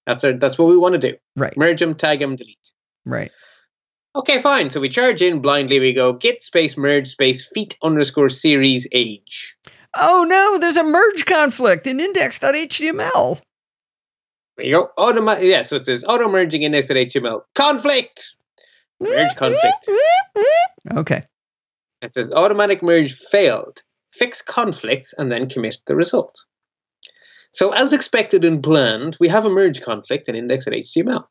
[0.07, 1.17] That's our, that's what we want to do.
[1.35, 1.57] Right.
[1.57, 2.71] Merge them, tag them, delete.
[3.03, 3.31] Right.
[4.15, 4.69] Okay, fine.
[4.69, 5.81] So we charge in blindly.
[5.81, 9.57] We go git space merge space feat underscore series age.
[9.95, 13.41] Oh no, there's a merge conflict in index.html.
[14.57, 14.89] There you go.
[14.97, 17.41] Automa- yeah, so it says auto merging index.html.
[17.55, 18.31] Conflict.
[18.99, 19.89] Merge conflict.
[20.95, 21.23] Okay.
[22.01, 23.81] It says automatic merge failed.
[24.13, 26.45] Fix conflicts and then commit the result.
[27.51, 31.23] So, as expected and planned, we have a merge conflict in index.html.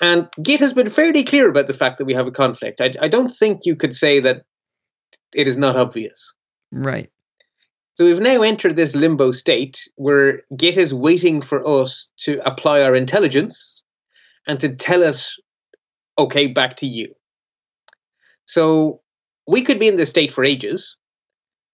[0.00, 2.80] And Git has been fairly clear about the fact that we have a conflict.
[2.80, 4.42] I, I don't think you could say that
[5.34, 6.34] it is not obvious.
[6.70, 7.10] Right.
[7.96, 12.82] So we've now entered this limbo state where Git is waiting for us to apply
[12.82, 13.82] our intelligence
[14.46, 15.26] and to tell it,
[16.18, 17.14] okay, back to you.
[18.44, 19.00] So
[19.46, 20.98] we could be in this state for ages.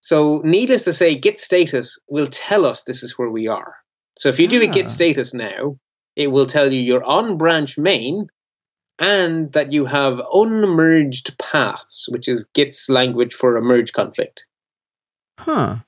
[0.01, 3.75] So needless to say, Git status will tell us this is where we are.
[4.17, 4.73] So if you do a Ah.
[4.73, 5.77] Git status now,
[6.15, 8.29] it will tell you you're on branch main
[9.01, 14.45] and that you have unmerged paths, which is Git's language for a merge conflict.
[15.41, 15.79] Huh.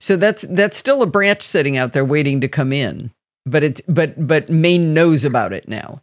[0.00, 3.10] So that's that's still a branch sitting out there waiting to come in.
[3.46, 6.02] But it's but but main knows about it now.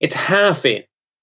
[0.00, 0.82] It's half in.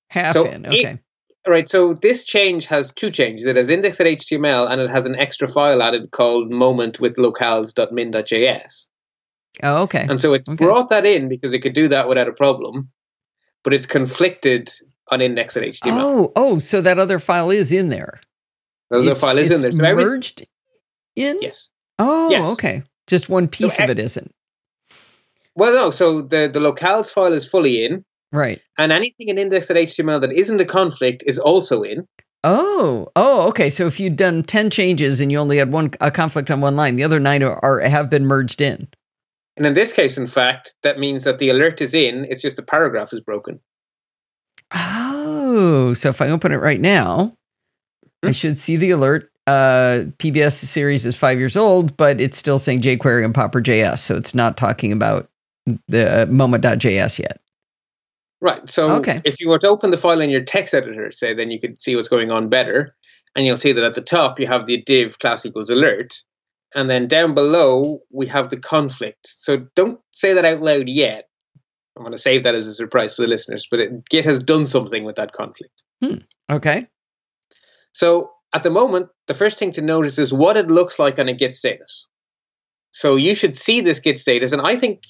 [0.09, 0.65] Half So in.
[0.65, 0.99] it- Okay.
[1.45, 3.45] All right, so this change has two changes.
[3.45, 8.87] It has index.html and it has an extra file added called moment with locales.min.js.
[9.63, 10.05] oh, okay.
[10.09, 10.65] And so it's Okay.
[10.65, 12.89] brought that in because it could do that without a problem,
[13.63, 14.73] but it's conflicted
[15.09, 15.97] on index.html.
[16.01, 18.19] Oh, oh, so that other file is in there.
[18.89, 19.71] the other file is in there.
[19.71, 20.45] So every- merged
[21.15, 21.39] in?
[21.41, 21.69] yes.
[21.99, 22.47] Oh, Yes.
[22.53, 22.83] okay.
[23.07, 24.31] Just one piece of e- it isn't.
[25.55, 28.61] Well, no, so the, the locales file is fully in, Right.
[28.77, 32.05] and anything in index.html that isn't a conflict is also in.
[32.43, 33.69] Oh, oh, okay.
[33.71, 36.75] So if you'd done ten changes and you only had one a conflict on one
[36.75, 38.87] line, the other nine are, are have been merged in.
[39.57, 42.55] And in this case, in fact, that means that the alert is in, it's just
[42.57, 43.59] the paragraph is broken.
[44.73, 47.33] Oh, so if I open it right now,
[48.23, 48.31] I Hmm.
[48.33, 49.31] should see the alert.
[49.47, 54.15] Uh, PBS series is five years old, but it's still saying jQuery and Popper.js, so
[54.17, 55.29] it's not talking about
[55.87, 57.39] the uh, moment.js yet.
[58.41, 58.69] Right.
[58.69, 59.21] So Okay.
[59.23, 61.81] if you were to open the file in your text editor, say, then you could
[61.81, 62.95] see what's going on better.
[63.35, 66.15] And you'll see that at the top you have the div class equals alert.
[66.75, 69.19] And then down below we have the conflict.
[69.23, 71.29] So don't say that out loud yet.
[71.95, 74.39] I'm going to save that as a surprise for the listeners, but it, Git has
[74.39, 75.83] done something with that conflict.
[76.51, 76.85] Okay.
[77.93, 81.29] So at the moment, the first thing to notice is what it looks like on
[81.29, 82.07] a Git status.
[82.89, 85.03] So you should see this Git status, and I think,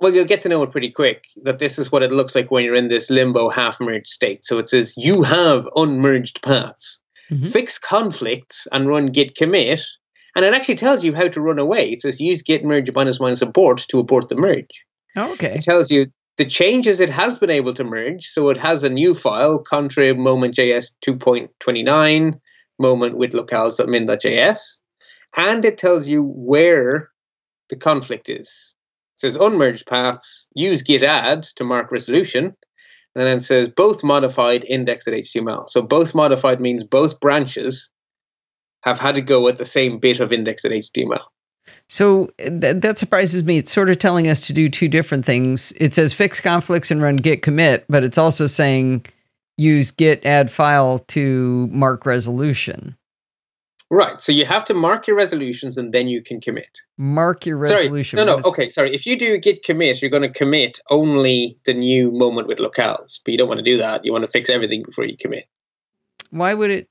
[0.00, 2.52] well, you'll get to know it pretty quick that this is what it looks like
[2.52, 4.44] when you're in this limbo half merged state.
[4.44, 7.00] So it says you have unmerged paths.
[7.28, 7.50] Mhm.
[7.50, 9.82] Fix conflicts and run git commit.
[10.36, 11.90] And it actually tells you how to run away.
[11.90, 14.84] It says use git merge minus minus abort to abort the merge.
[15.16, 15.54] Okay.
[15.56, 16.06] It tells you
[16.38, 18.26] the changes it has been able to merge.
[18.26, 22.40] So it has a new file, contrib moment.js 2.29,
[22.78, 24.60] moment with locales.min.js.
[25.36, 27.10] And it tells you where
[27.68, 28.74] the conflict is.
[29.16, 32.56] It says unmerged paths, use git add to mark resolution.
[33.16, 35.68] And then says both modified index.html.
[35.68, 37.90] So both modified means both branches
[38.82, 41.20] have had to go at the same bit of index.html.
[41.88, 43.58] So uh, th- that surprises me.
[43.58, 45.72] It's sort of telling us to do two different things.
[45.76, 49.06] It says fix conflicts and run git commit, but it's also saying
[49.56, 52.96] use git add file to mark resolution.
[53.90, 54.20] Right.
[54.20, 56.82] So you have to mark your resolutions and then you can commit.
[56.98, 58.18] Mark your resolution.
[58.18, 58.26] Sorry.
[58.26, 58.42] No, no.
[58.48, 58.68] Okay.
[58.68, 58.94] Sorry.
[58.94, 63.18] If you do git commit, you're going to commit only the new moment with locales,
[63.24, 64.04] but you don't want to do that.
[64.04, 65.44] You want to fix everything before you commit.
[66.30, 66.88] Why would it?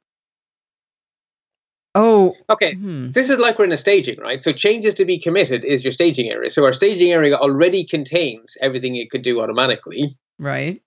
[1.98, 2.76] Oh, okay.
[2.76, 3.10] Hmm.
[3.10, 4.44] This is like we're in a staging, right?
[4.44, 6.52] So changes to be committed is your staging area.
[6.52, 10.16] So our staging area already contains everything it could do automatically.
[10.38, 10.84] Right.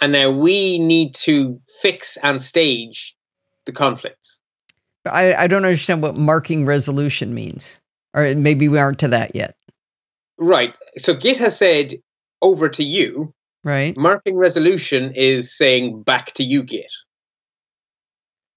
[0.00, 3.16] And now we need to fix and stage
[3.64, 4.38] the conflicts.
[5.04, 7.80] I, I don't understand what marking resolution means.
[8.14, 9.56] Or maybe we aren't to that yet.
[10.38, 10.76] Right.
[10.98, 11.94] So Git has said
[12.40, 13.34] over to you.
[13.64, 13.96] Right.
[13.96, 16.92] Marking resolution is saying back to you, Git.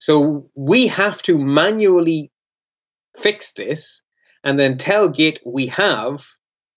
[0.00, 2.32] So we have to manually
[3.16, 4.02] fix this
[4.42, 6.26] and then tell Git we have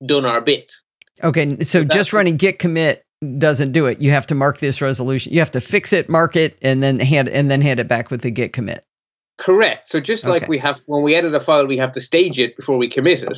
[0.06, 0.74] done our bit.
[1.24, 3.06] Okay, so, so just running git commit
[3.38, 4.02] doesn't do it.
[4.02, 5.32] You have to mark this resolution.
[5.32, 8.12] You have to fix it, mark it, and then hand and then hand it back
[8.12, 8.86] with the git commit.
[9.38, 9.88] Correct.
[9.88, 12.58] So just like we have when we edit a file, we have to stage it
[12.58, 13.38] before we commit it.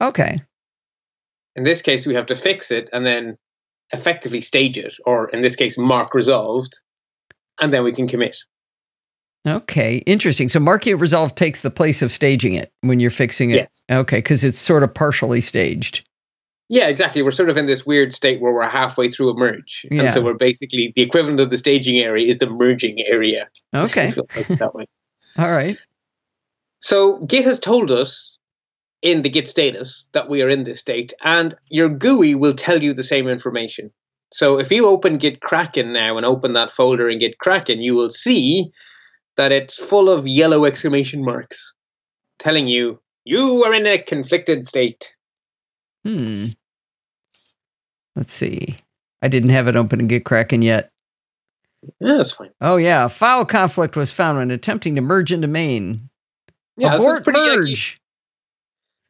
[0.00, 0.42] Okay.
[1.56, 3.36] In this case, we have to fix it and then
[3.92, 6.80] effectively stage it, or in this case, mark resolved,
[7.60, 8.36] and then we can commit.
[9.48, 10.48] Okay, interesting.
[10.48, 13.56] So marking it resolved takes the place of staging it when you're fixing it.
[13.56, 13.84] Yes.
[13.90, 16.06] Okay, because it's sort of partially staged.
[16.68, 17.22] Yeah, exactly.
[17.22, 19.86] We're sort of in this weird state where we're halfway through a merge.
[19.90, 20.02] Yeah.
[20.02, 23.48] And so we're basically the equivalent of the staging area is the merging area.
[23.74, 24.10] Okay.
[24.10, 24.86] that way.
[25.38, 25.76] All right.
[26.80, 28.38] So Git has told us
[29.02, 32.82] in the Git status that we are in this state, and your GUI will tell
[32.82, 33.90] you the same information.
[34.32, 37.96] So if you open Git Kraken now and open that folder in Git Kraken, you
[37.96, 38.70] will see
[39.36, 41.72] that it's full of yellow exclamation marks
[42.38, 45.14] telling you you are in a conflicted state.
[46.04, 46.46] Hmm.
[48.16, 48.76] Let's see.
[49.22, 50.90] I didn't have it open and Git Kraken yet.
[52.00, 52.50] Yeah, that's fine.
[52.60, 56.10] Oh yeah, file conflict was found when attempting to merge into main.
[56.76, 57.99] Yeah, Abort pretty, merge.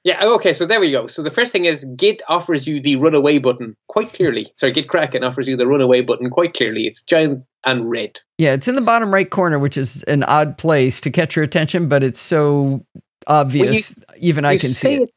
[0.04, 1.06] Yeah, okay, so there we go.
[1.06, 4.52] So the first thing is Git offers you the runaway button quite clearly.
[4.56, 6.86] Sorry, Git Kraken offers you the runaway button quite clearly.
[6.86, 8.20] It's giant and red.
[8.38, 11.42] Yeah, it's in the bottom right corner, which is an odd place to catch your
[11.42, 12.84] attention, but it's so
[13.26, 13.66] obvious.
[14.08, 15.16] Well, you, even I can see it.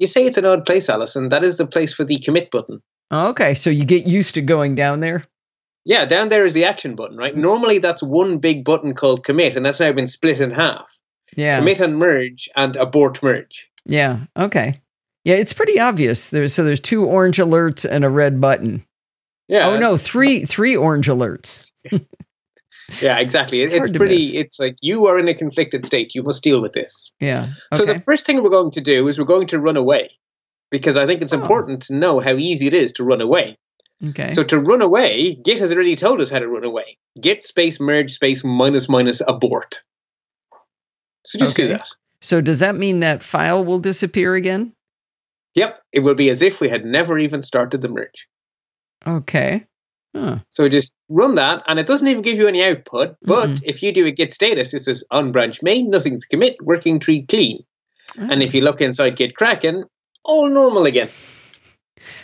[0.00, 1.28] You say it's an odd place, Allison.
[1.28, 2.82] That is the place for the commit button.
[3.12, 5.24] Okay, so you get used to going down there.
[5.84, 7.36] Yeah, down there is the action button, right?
[7.36, 10.98] Normally that's one big button called commit, and that's now been split in half.
[11.36, 11.58] Yeah.
[11.58, 13.70] Commit and merge and abort merge.
[13.86, 14.24] Yeah.
[14.36, 14.80] Okay.
[15.24, 16.30] Yeah, it's pretty obvious.
[16.30, 18.84] There's so there's two orange alerts and a red button.
[19.48, 19.68] Yeah.
[19.68, 21.72] Oh no, three three orange alerts.
[23.00, 23.62] yeah, exactly.
[23.62, 24.32] It's, it's pretty.
[24.32, 24.44] Miss.
[24.44, 26.14] It's like you are in a conflicted state.
[26.14, 27.10] You must deal with this.
[27.20, 27.48] Yeah.
[27.72, 27.78] Okay.
[27.78, 30.10] So the first thing we're going to do is we're going to run away,
[30.70, 31.40] because I think it's oh.
[31.40, 33.58] important to know how easy it is to run away.
[34.08, 34.30] Okay.
[34.32, 36.98] So to run away, Git has already told us how to run away.
[37.20, 39.82] Git space merge space minus minus abort.
[41.24, 41.68] So just okay.
[41.68, 41.88] do that.
[42.24, 44.72] So does that mean that file will disappear again?
[45.56, 45.78] Yep.
[45.92, 48.26] It will be as if we had never even started the merge.
[49.06, 49.66] Okay.
[50.16, 50.38] Huh.
[50.48, 53.16] So just run that, and it doesn't even give you any output.
[53.20, 53.64] But mm-hmm.
[53.66, 56.98] if you do a git status, it says on branch main, nothing to commit, working
[56.98, 57.62] tree clean.
[58.18, 58.28] Oh.
[58.30, 59.84] And if you look inside Git Kraken,
[60.24, 61.10] all normal again.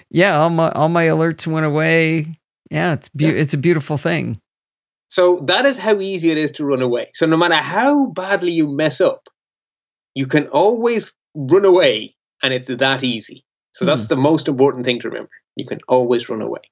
[0.08, 2.38] Yeah, all my all my alerts went away.
[2.70, 3.32] Yeah, it's be- yeah.
[3.32, 4.40] it's a beautiful thing.
[5.08, 7.08] So that is how easy it is to run away.
[7.12, 9.28] So no matter how badly you mess up,
[10.14, 13.44] you can always run away, and it's that easy.
[13.72, 14.14] So that's hmm.
[14.14, 15.30] the most important thing to remember.
[15.56, 16.62] You can always run away.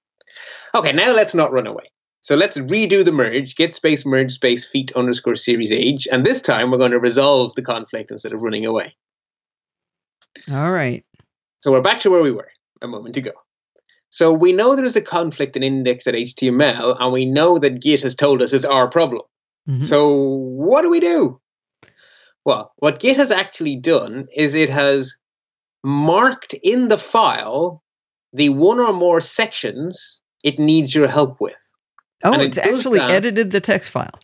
[0.74, 1.90] Okay, now let's not run away.
[2.20, 6.42] So let's redo the merge, git space merge space feat underscore series age, and this
[6.42, 8.94] time we're going to resolve the conflict instead of running away.
[10.50, 11.04] All right.
[11.60, 12.50] So we're back to where we were
[12.82, 13.32] a moment ago.
[14.10, 18.42] So we know there's a conflict in index.html, and we know that Git has told
[18.42, 19.22] us is our problem.
[19.68, 19.84] Mm-hmm.
[19.84, 21.40] So what do we do?
[22.44, 25.16] Well, what Git has actually done is it has
[25.84, 27.82] marked in the file
[28.32, 31.72] the one or more sections it needs your help with.
[32.24, 33.10] Oh, and it's it actually that.
[33.10, 34.18] edited the text file.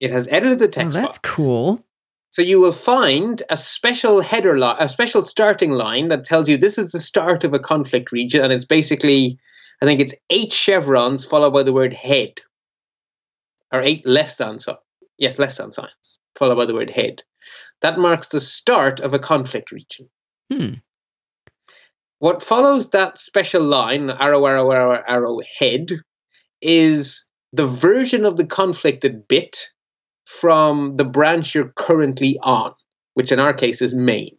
[0.00, 1.32] It has edited the text oh, that's file.
[1.34, 1.86] cool.
[2.30, 6.56] So you will find a special header line, a special starting line that tells you
[6.56, 9.38] this is the start of a conflict region, and it's basically,
[9.80, 12.40] I think it's eight chevrons followed by the word head,
[13.72, 14.78] or eight less than signs.
[15.16, 17.22] Yes, less than signs followed by the word head.
[17.80, 20.08] That marks the start of a conflict region.
[20.52, 20.74] Hmm.
[22.18, 25.90] What follows that special line, arrow, arrow, arrow, arrow, head,
[26.62, 29.68] is the version of the conflicted bit
[30.24, 32.72] from the branch you're currently on,
[33.14, 34.36] which in our case is main.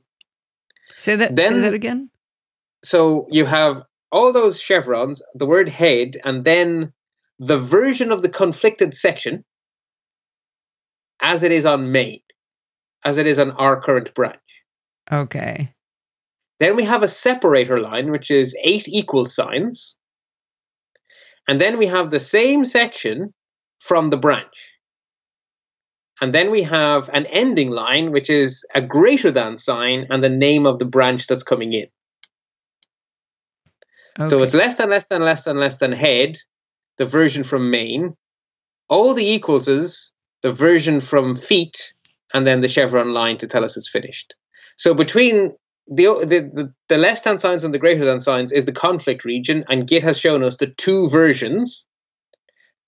[0.96, 1.36] Say that.
[1.36, 2.10] Then- say that again.
[2.84, 6.94] So you have all those chevrons, the word head, and then
[7.40, 9.44] the version of the conflicted section
[11.20, 12.22] as it is on main,
[13.06, 14.40] as it is on our current branch.
[15.12, 15.72] Okay.
[16.60, 19.96] Then we have a separator line, which is eight equal signs.
[21.48, 23.34] And then we have the same section
[23.80, 24.74] from the branch.
[26.22, 30.30] And then we have an ending line, which is a greater than sign and the
[30.30, 31.88] name of the branch that's coming in.
[34.20, 34.30] okay.
[34.30, 36.38] So it's less than, less than, less than, less than head,
[36.98, 38.16] the version from main.
[38.88, 41.94] All the equals is the version from feat,
[42.34, 44.36] and then the chevron line to tell us it's finished.
[44.78, 45.54] So between
[45.88, 49.64] the, the, the, less than signs and the greater than signs is the conflict region,
[49.70, 51.86] and Git has shown us the two versions.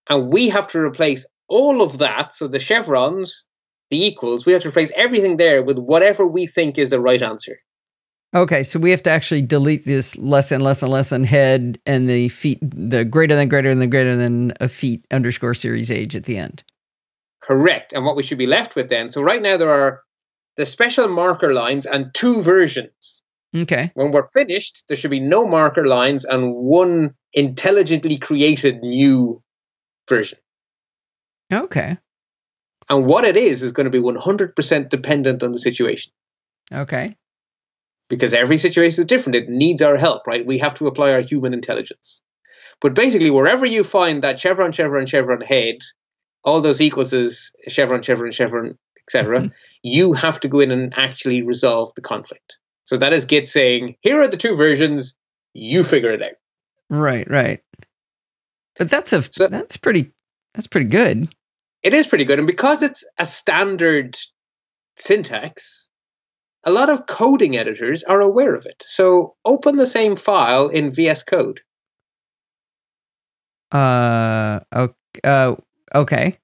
[0.09, 2.33] And we have to replace all of that.
[2.33, 3.45] So the chevrons,
[3.89, 7.21] the equals, we have to replace everything there with whatever we think is the right
[7.21, 7.59] answer.
[8.35, 11.79] Okay, so we have to actually delete this less than less and less than head
[11.85, 16.15] and the feat, the greater than greater than greater than a feat underscore series age
[16.15, 16.63] at the end.
[17.47, 17.93] Correct.
[17.93, 19.09] And what we should be left with then.
[19.09, 20.01] So right now there are
[20.57, 23.21] the special marker lines and two versions.
[23.55, 23.91] Okay.
[23.93, 29.41] When we're finished, there should be no marker lines and one intelligently created new
[30.09, 30.39] version.
[31.51, 31.97] Okay.
[32.89, 36.11] And what it is is going to be 100% dependent on the situation
[36.73, 37.15] Okay.
[38.09, 39.35] because every situation is different.
[39.37, 40.45] It needs our help, right?
[40.45, 42.19] We have to apply our human intelligence.
[42.81, 45.77] But basically, wherever you find that chevron, chevron, chevron head,
[46.47, 49.51] all those is chevron, chevron, chevron, etc., Mhm.
[49.83, 52.57] you have to go in and actually resolve the conflict.
[52.85, 55.17] So that is Git saying, here are the two versions,
[55.53, 56.37] you figure it out.
[56.89, 57.29] Right.
[57.29, 57.59] Right.
[58.77, 60.13] But that's a So- that's pretty
[60.53, 61.35] that's pretty good.
[61.83, 62.39] It is pretty good.
[62.39, 64.17] And because it's a standard
[64.95, 65.89] syntax,
[66.63, 68.81] a lot of coding editors are aware of it.
[68.87, 71.59] So open the same file in VS Code.
[73.71, 74.61] Uh.
[74.73, 74.93] Okay.
[75.25, 75.55] Uh,
[75.93, 76.37] okay.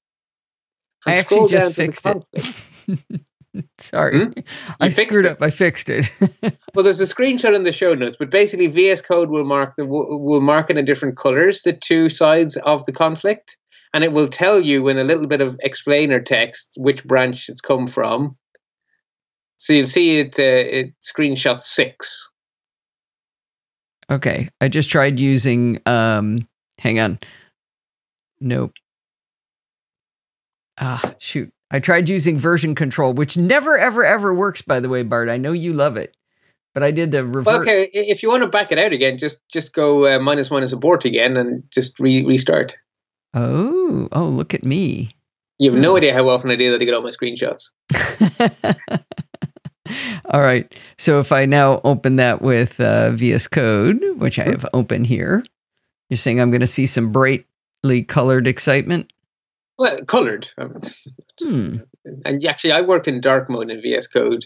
[1.06, 2.14] I and actually just fixed it.
[2.14, 2.64] conflict.
[3.80, 4.30] Sorry,
[4.80, 5.32] I fixed screwed it?
[5.34, 5.42] up.
[5.42, 6.10] I fixed it.
[6.74, 9.86] Well, there's a screenshot in the show notes, but basically VS Code will mark the
[9.86, 13.58] will mark it in different colors the two sides of the conflict,
[13.94, 17.62] and it will tell you in a little bit of explainer text which branch it's
[17.62, 18.36] come from.
[19.58, 20.40] So you'll see it.
[20.40, 22.28] Uh, it screenshot six.
[24.10, 24.50] okay.
[24.60, 25.80] I just tried using.
[25.86, 26.48] Um.
[26.80, 27.20] Hang on.
[28.40, 28.74] Nope.
[30.78, 31.52] Ah, shoot.
[31.72, 34.62] I tried using version control, which never, ever, ever works.
[34.62, 36.16] By the way, Bart, I know you love it,
[36.74, 37.46] but I did the reverse.
[37.48, 40.52] Well, okay, if you want to back it out again, just just go uh, minus
[40.52, 42.78] minus abort again and just re- restart.
[43.34, 45.16] Oh, oh, look at me.
[45.60, 45.98] You have no Hmm.
[45.98, 47.70] idea how often I do that to get all my screenshots.
[50.26, 50.74] All right.
[50.98, 54.52] So if I now open that with uh, VS Code, which I Mhm.
[54.52, 55.44] have open here,
[56.10, 59.13] you're saying I'm going to see some brightly colored excitement.
[59.78, 60.50] Well, colored.
[61.42, 61.78] Hmm.
[62.26, 64.46] And actually, I work in dark mode in VS Code.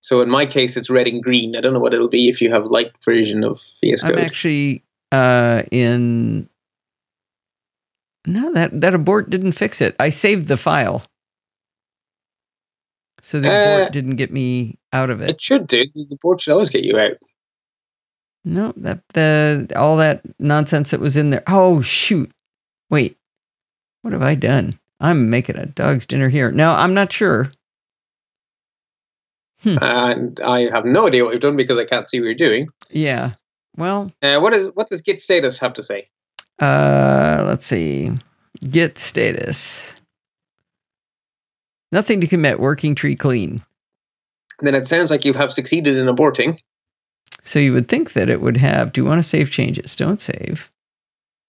[0.00, 1.54] So in my case, it's red and green.
[1.54, 4.12] I don't know what it'll be if you have light version of VS Code.
[4.18, 6.48] I'm actually uh, in.
[8.26, 9.94] No, that that abort didn't fix it.
[10.00, 11.04] I saved the file,
[13.22, 15.30] so the Uh, abort didn't get me out of it.
[15.30, 15.84] it should do.
[15.94, 17.18] The board should always get you out.
[18.44, 21.44] No, that the all that nonsense that was in there.
[21.46, 22.32] Oh shoot!
[22.90, 23.16] Wait,
[24.06, 24.78] what have I done?
[25.00, 26.52] I'm making a dog's dinner here.
[26.52, 27.50] No, I'm not sure.
[29.64, 32.68] And I have no idea what you've done because I can't see what you're doing.
[32.88, 33.32] Yeah.
[33.76, 36.06] Well, Uh, what is what does Git status have to say?
[36.62, 38.12] uh, let's see.
[38.70, 40.00] Git status.
[41.90, 42.60] Nothing to commit.
[42.60, 43.64] Working tree clean.
[44.60, 46.60] Then it sounds like you have succeeded in aborting.
[47.42, 48.92] So you would think that it would have.
[48.92, 49.96] Do you want to save changes?
[49.96, 50.70] Don't save.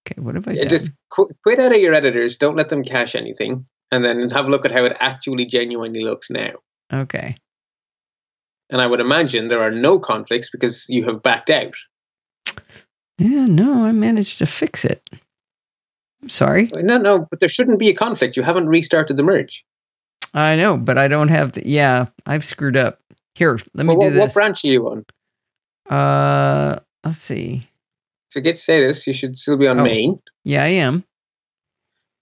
[0.10, 0.22] Okay.
[0.22, 0.70] What have I Yeah, done?
[0.70, 2.38] just qu- quit out of your editors.
[2.38, 6.04] Don't let them cache anything, and then have a look at how it actually genuinely
[6.04, 6.54] looks now.
[6.94, 7.36] Okay.
[8.70, 11.76] And I would imagine there are no conflicts because you have backed out.
[13.18, 13.46] Yeah.
[13.46, 15.10] No, I managed to fix it.
[16.22, 16.70] I'm sorry.
[16.74, 18.38] No, no, but there shouldn't be a conflict.
[18.38, 19.64] You haven't restarted the merge.
[20.34, 21.68] I know, but I don't have the.
[21.68, 23.00] Yeah, I've screwed up.
[23.36, 25.06] Here, let me Well, do what, what branch are you on?
[25.96, 27.70] Uh, let's see.
[28.32, 29.84] To Git status, you should still be on Oh.
[29.84, 30.20] main.
[30.44, 31.04] Yeah, I am.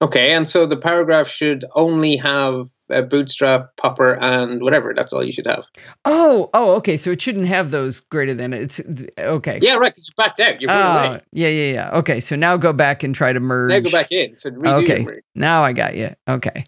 [0.02, 4.94] Okay, and so the paragraph should only have a bootstrap, popper, and whatever.
[4.94, 5.66] That's all you should have.
[6.04, 6.98] Oh, oh, okay.
[6.98, 8.82] So it shouldn't have those greater than it's
[9.18, 9.58] okay.
[9.62, 9.94] Yeah, right.
[9.94, 10.60] Because you backed out.
[10.62, 11.22] You run Ah, away.
[11.32, 11.90] yeah, yeah, yeah.
[11.94, 13.72] Okay, so now go back and try to merge.
[13.72, 14.36] Now go back in.
[14.36, 15.08] So redo Okay.
[15.34, 16.14] Now I got you.
[16.28, 16.66] Okay.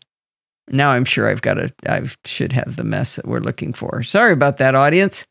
[0.69, 1.71] Now I'm sure I've got a.
[1.87, 4.03] I should have the mess that we're looking for.
[4.03, 5.27] Sorry about that, audience.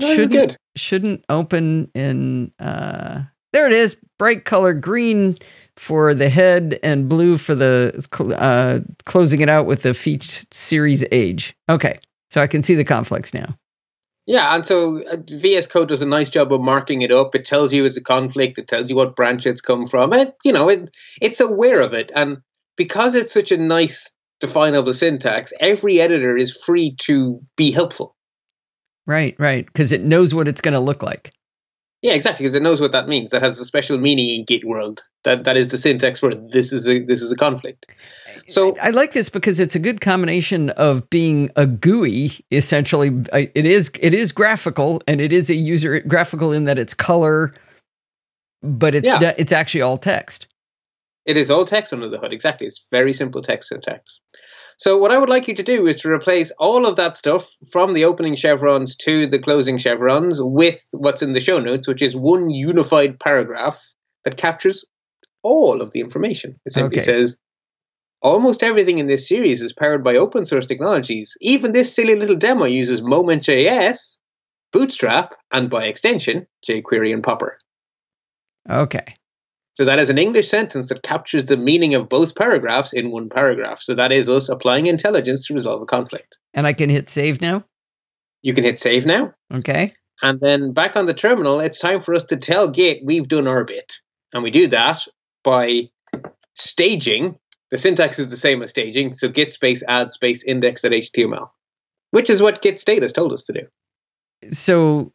[0.00, 0.56] No, is good.
[0.78, 2.52] Shouldn't open in.
[2.58, 3.22] Uh,
[3.52, 3.96] there it is.
[4.18, 5.38] Bright color green
[5.76, 8.06] for the head and blue for the
[8.38, 11.56] uh, closing it out with the feat series age.
[11.68, 12.00] Okay,
[12.30, 13.56] so I can see the conflicts now.
[14.26, 17.34] Yeah, and so uh, VS Code does a nice job of marking it up.
[17.34, 18.58] It tells you it's a conflict.
[18.58, 20.12] It tells you what branch it's come from.
[20.12, 20.90] It, you know, it
[21.22, 22.38] it's aware of it, and
[22.76, 28.16] because it's such a nice definable syntax, every editor is free to be helpful.
[29.08, 31.32] Right, right, because it knows what it's going to look like.
[32.02, 33.30] Yeah, exactly, because it knows what that means.
[33.30, 35.02] That has a special meaning in Git world.
[35.24, 37.86] That that is the syntax for this is a this is a conflict.
[38.46, 42.32] So I, I like this because it's a good combination of being a GUI.
[42.52, 46.94] Essentially, it is it is graphical and it is a user graphical in that it's
[46.94, 47.52] color,
[48.62, 49.34] but it's yeah.
[49.38, 50.46] it's actually all text.
[51.24, 52.32] It is all text under the hood.
[52.32, 54.20] Exactly, it's very simple text syntax.
[54.78, 57.52] So what I would like you to do is to replace all of that stuff
[57.72, 62.00] from the opening chevrons to the closing chevrons with what's in the show notes, which
[62.00, 63.84] is one unified paragraph
[64.22, 64.84] that captures
[65.42, 66.60] all of the information.
[66.64, 67.04] It simply okay.
[67.04, 67.38] says
[68.22, 71.36] almost everything in this series is powered by open source technologies.
[71.40, 74.18] Even this silly little demo uses Moment.js,
[74.72, 77.58] Bootstrap, and by extension, jQuery and Popper.
[78.70, 79.16] Okay.
[79.78, 83.28] So that is an English sentence that captures the meaning of both paragraphs in one
[83.28, 83.80] paragraph.
[83.80, 86.36] So that is us applying intelligence to resolve a conflict.
[86.52, 87.62] And I can hit save now?
[88.42, 89.34] You can hit save now.
[89.54, 89.94] Okay.
[90.20, 93.46] And then back on the terminal, it's time for us to tell Git we've done
[93.46, 94.00] our bit.
[94.32, 95.00] And we do that
[95.44, 95.90] by
[96.54, 97.38] staging.
[97.70, 99.14] The syntax is the same as staging.
[99.14, 101.50] So git space add space index.html,
[102.10, 104.50] which is what git status told us to do.
[104.50, 105.12] So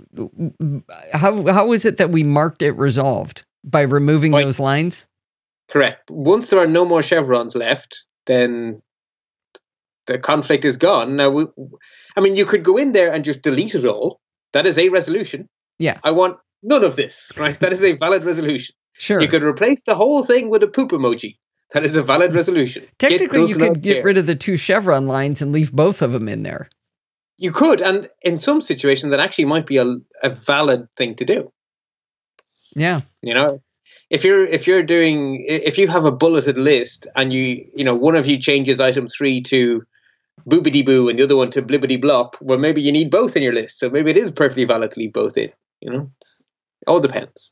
[1.11, 3.43] how how is it that we marked it resolved?
[3.63, 5.07] By removing those lines?
[5.69, 6.09] Correct.
[6.09, 8.81] Once there are no more chevrons left, then
[10.05, 11.15] the conflict is gone.
[11.15, 11.45] Now, we,
[12.15, 14.19] I mean, you could go in there and just delete it all.
[14.51, 15.49] That is a resolution.
[15.79, 15.99] Yeah.
[16.03, 17.59] I want none of this, right?
[17.59, 18.75] That is a valid resolution.
[18.93, 19.19] Sure.
[19.19, 21.37] You could replace the whole thing with a poop emoji.
[21.73, 22.35] That is a valid mm.
[22.35, 22.85] resolution.
[22.99, 24.03] Technically, you could get care.
[24.03, 26.69] rid of the two chevron lines and leave both of them in there.
[27.37, 29.85] You could, and in some situations, that actually might be a,
[30.21, 31.51] a valid thing to do.
[32.75, 33.01] Yeah.
[33.21, 33.61] You know,
[34.09, 37.95] if you're if you're doing if you have a bulleted list and you you know
[37.95, 39.83] one of you changes item three to
[40.47, 43.43] boobity boo and the other one to blibbity blop, well maybe you need both in
[43.43, 43.79] your list.
[43.79, 45.51] So maybe it is perfectly valid to leave both in.
[45.81, 47.51] You know, it all depends.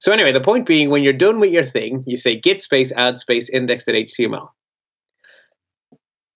[0.00, 2.92] So anyway, the point being, when you're done with your thing, you say git space
[2.92, 4.48] add space index.html.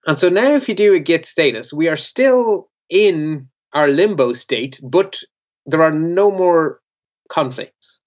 [0.07, 4.33] And so now, if you do a git status, we are still in our limbo
[4.33, 5.19] state, but
[5.67, 6.81] there are no more
[7.29, 7.98] conflicts.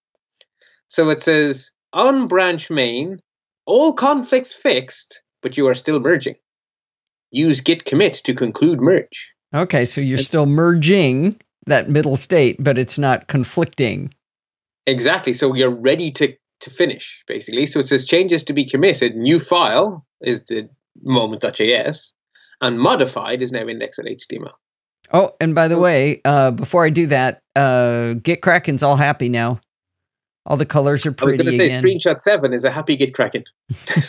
[0.91, 3.21] So it says on branch main,
[3.65, 6.35] all conflicts fixed, but you are still merging.
[7.31, 9.31] Use git commit to conclude merge.
[9.55, 14.13] Okay, so you're still merging that middle state, but it's not conflicting.
[14.85, 15.31] Exactly.
[15.31, 17.67] So you're ready to, to finish, basically.
[17.67, 19.15] So it says changes to be committed.
[19.15, 20.67] New file is the
[21.03, 22.11] moment.js,
[22.59, 24.51] and modified is now index.html.
[25.13, 29.29] Oh, and by the way, uh, before I do that, uh, Git Kraken's all happy
[29.29, 29.61] now.
[30.45, 31.37] All the colors are pretty.
[31.39, 31.83] I was going to say again.
[31.83, 33.43] screenshot seven is a happy Git Kraken.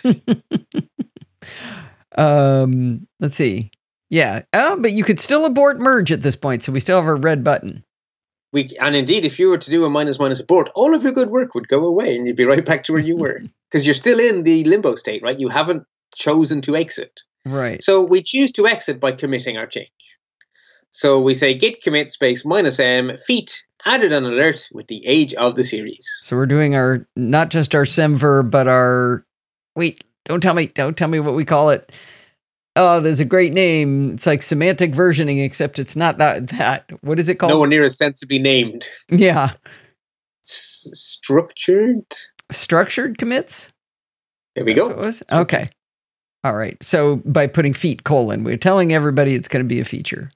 [2.16, 3.70] um, let's see.
[4.09, 4.43] Yeah.
[4.53, 7.16] Oh, but you could still abort merge at this point, so we still have our
[7.16, 7.85] red button.
[8.53, 11.12] We and indeed, if you were to do a minus minus abort, all of your
[11.12, 13.87] good work would go away, and you'd be right back to where you were because
[13.87, 15.39] you're still in the limbo state, right?
[15.39, 17.20] You haven't chosen to exit.
[17.45, 17.83] Right.
[17.83, 19.91] So we choose to exit by committing our change.
[20.91, 25.35] So we say git commit space minus m feat added an alert with the age
[25.35, 26.09] of the series.
[26.22, 29.24] So we're doing our not just our semver, but our
[29.76, 31.93] wait, don't tell me, don't tell me what we call it.
[32.74, 34.14] Oh, there's a great name.
[34.14, 36.91] It's like semantic versioning, except it's not that that.
[37.03, 37.51] What is it called?
[37.51, 38.89] No, nowhere near as sensibly named.
[39.11, 39.53] Yeah.
[40.45, 42.07] S- structured.
[42.51, 43.72] Structured commits.
[44.55, 45.03] There we go.
[45.30, 45.70] Okay.
[46.45, 46.76] All right.
[46.83, 50.30] So by putting feat colon, we're telling everybody it's going to be a feature.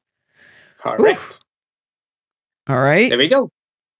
[0.78, 1.18] Correct.
[1.18, 1.40] Oof.
[2.68, 3.08] All right.
[3.08, 3.50] There we go.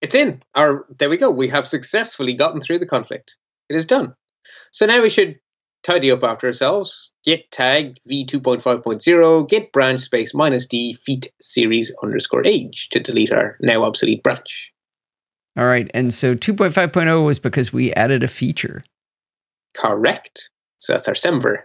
[0.03, 0.43] It's in.
[0.55, 1.31] Our there we go.
[1.31, 3.37] We have successfully gotten through the conflict.
[3.69, 4.15] It is done.
[4.73, 5.39] So now we should
[5.83, 7.13] tidy up after ourselves.
[7.25, 13.57] Git tag v2.5.0 git branch space minus d feat series underscore age to delete our
[13.61, 14.73] now obsolete branch.
[15.57, 15.91] All right.
[15.95, 18.85] And so 2.5.0 was because we added a feature.
[19.75, 20.51] Correct.
[20.79, 21.63] So that's our semver.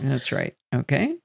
[0.00, 0.56] That's right.
[0.74, 1.16] Okay.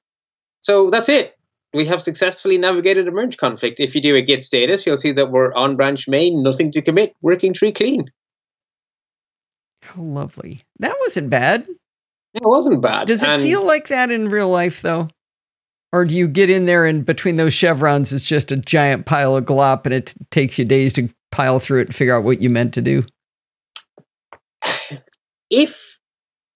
[0.61, 1.34] So that's it
[1.75, 3.79] we have successfully navigated a merge conflict.
[3.79, 6.81] If you do a git status, you'll see that we're on branch main, nothing to
[6.81, 8.05] commit, working tree clean.
[9.81, 10.63] How lovely.
[10.79, 11.67] That wasn't bad.
[12.33, 13.07] It wasn't bad.
[13.07, 15.09] Does it And feel like that in real life though?
[15.93, 19.35] Or do you get in there and between those chevrons it's just a giant pile
[19.35, 22.23] of glop and it t- takes you days to pile through it and figure out
[22.23, 23.03] what you meant to do?
[25.49, 25.99] if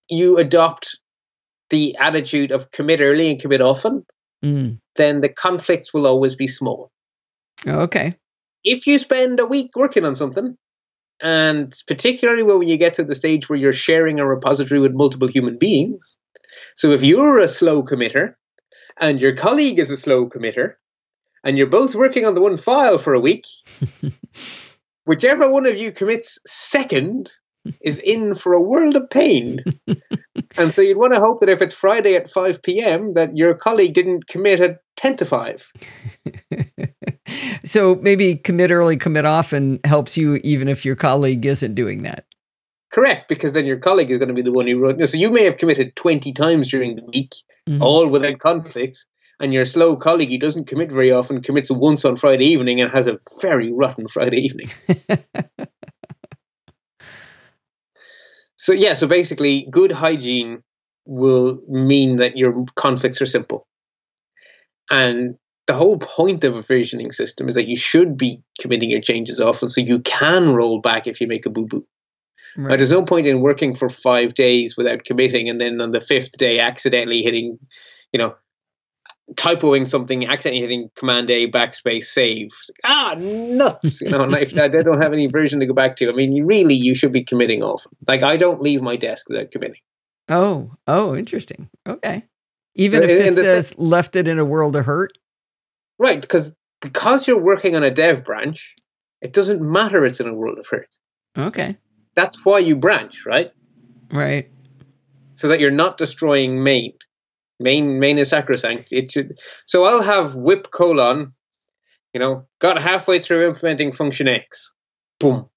[0.09, 0.97] you adopt
[1.69, 4.05] the attitude of commit early and commit often,
[4.43, 4.79] Mm.
[4.99, 6.91] Then the conflicts will always be small.
[7.65, 8.15] Okay.
[8.63, 10.57] If you spend a week working on something,
[11.21, 15.27] and particularly when you get to the stage where you're sharing a repository with multiple
[15.27, 16.17] human beings,
[16.75, 18.35] so if you're a slow committer
[18.99, 20.73] and your colleague is a slow committer,
[21.43, 23.45] and you're both working on the one file for a week,
[25.05, 27.31] whichever one of you commits second
[27.81, 29.63] is in for a world of pain.
[30.57, 33.53] and so you'd want to hope that if it's Friday at 5 p.m., that your
[33.55, 35.71] colleague didn't commit at 10 to 5.
[37.65, 42.25] so maybe commit early, commit often helps you even if your colleague isn't doing that.
[42.91, 44.99] Correct, because then your colleague is going to be the one who wrote.
[45.07, 47.35] So you may have committed 20 times during the week,
[47.67, 47.81] Mhm.
[47.81, 49.05] all without conflicts,
[49.39, 52.91] and your slow colleague who doesn't commit very often commits once on Friday evening and
[52.91, 54.69] has a very rotten Friday evening.
[58.59, 60.61] So yeah, so basically, good hygiene
[61.05, 63.65] will mean that your conflicts are simple,
[64.91, 65.35] and
[65.65, 69.39] the whole point of a versioning system is that you should be committing your changes
[69.39, 71.85] often, so you can roll back if you make a boo boo.
[72.57, 72.77] Now, Right.
[72.77, 76.37] there's no point in working for five days without committing, and then on the fifth
[76.37, 77.59] day, accidentally hitting,
[78.11, 78.35] you know,
[79.35, 82.49] typoing something, accidentally hitting Command A backspace save.
[82.69, 84.01] Like, ah, nuts!
[84.01, 86.09] You know, and I, don't have any version to go back to.
[86.09, 87.91] I mean, you really, you should be committing often.
[88.07, 89.81] Like, I don't leave my desk without committing.
[90.29, 91.69] Oh, oh, interesting.
[91.87, 92.25] Okay.
[92.75, 94.85] Even So if in- it in the sen- says left it in a world of
[94.85, 95.17] hurt.
[95.97, 98.75] Right, because because you're working on a dev branch,
[99.21, 100.87] it doesn't matter it's in a world of hurt.
[101.37, 101.75] Okay.
[102.15, 103.51] That's why you branch, right?
[104.11, 104.49] Right.
[105.35, 106.93] so that you're not destroying main.
[107.59, 108.91] Main main is sacrosanct.
[108.91, 109.39] It should.
[109.65, 111.31] So I'll have whip colon.
[112.13, 114.71] You know, got halfway through implementing function X.
[115.19, 115.47] Boom.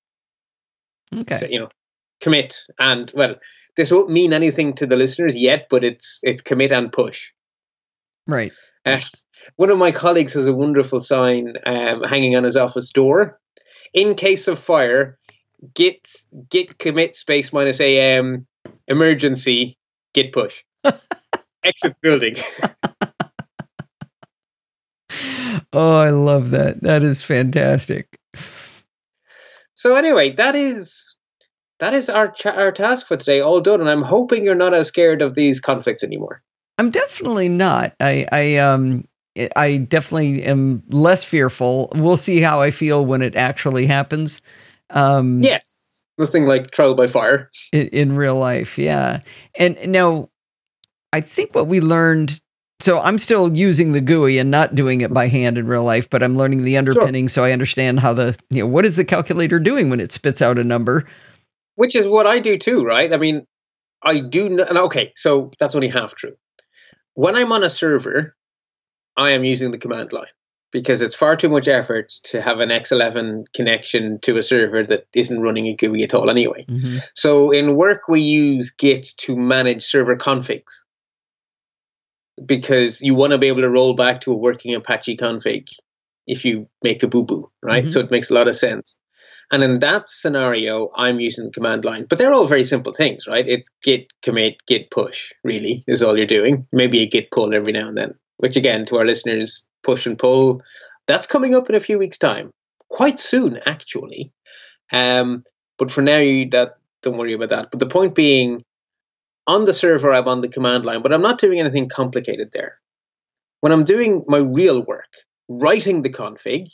[1.15, 1.37] Okay.
[1.39, 1.69] So, you know,
[2.21, 3.37] commit and well,
[3.77, 7.31] this won't mean anything to the listeners yet, but it's it's commit and push.
[8.27, 8.53] Right.
[8.85, 9.01] Uh,
[9.57, 13.39] one of my colleagues has a wonderful sign um, hanging on his office door.
[13.95, 15.19] In case of fire,
[15.75, 16.09] git
[16.49, 18.47] git commit space minus am
[18.89, 19.79] emergency
[20.15, 20.63] git push.
[21.65, 22.37] Exit building.
[25.75, 26.83] Oh, I love that.
[26.83, 28.19] That is fantastic.
[29.75, 31.17] So anyway, that is
[31.79, 33.81] that is our cha- our task for today, all done.
[33.81, 36.43] And I'm hoping you're not as scared of these conflicts anymore.
[36.79, 37.95] I'm definitely not.
[38.01, 39.07] I, I, um,
[39.57, 41.91] I definitely am less fearful.
[41.95, 44.41] We'll see how I feel when it actually happens.
[44.91, 47.51] Um, Yes, nothing like trial by fire.
[47.73, 48.79] in, in real life.
[48.79, 49.21] Yeah.
[49.59, 50.29] And now
[51.13, 52.41] I think what we learned.
[52.81, 56.11] So I'm still using the GUI and not doing it by hand in real life,
[56.11, 59.05] but I'm learning the underpinning so I understand how the you know what is the
[59.05, 61.07] calculator doing when it spits out a number.
[61.77, 63.13] which is what I do too, right?
[63.13, 63.47] I mean,
[64.03, 64.49] I do.
[64.49, 66.35] kn- And okay, so that's only half true.
[67.15, 68.35] When I'm on a server,
[69.17, 70.27] I am using the command line
[70.73, 75.07] because it's far too much effort to have an X11 connection to a server that
[75.15, 76.65] isn't running a GUI at all anyway.
[76.69, 76.97] Mm-hmm.
[77.15, 80.81] So in work, we use Git to manage server configs
[82.47, 85.69] because you want to be able to roll back to a working Apache config
[86.27, 87.85] if you make a boo boo, right?
[87.85, 87.93] Mhm.
[87.93, 88.99] So it makes a lot of sense.
[89.51, 93.27] And in that scenario, I'm using the command line, but they're all very simple things,
[93.27, 93.47] right?
[93.47, 96.67] It's git commit, git push, really, is all you're doing.
[96.73, 100.19] Maybe a git pull every now and then, which again, to our listeners, push and
[100.19, 100.63] pull,
[101.07, 102.51] that's coming up in a few weeks' time.
[102.89, 104.33] Quite soon, actually.
[104.91, 105.43] Um,
[105.79, 107.71] but for now, you, that don't worry about that.
[107.71, 108.65] But the point being,
[109.47, 112.79] on the server, I'm on the command line, but I'm not doing anything complicated there.
[113.61, 115.09] When I'm doing my real work,
[115.49, 116.69] writing the config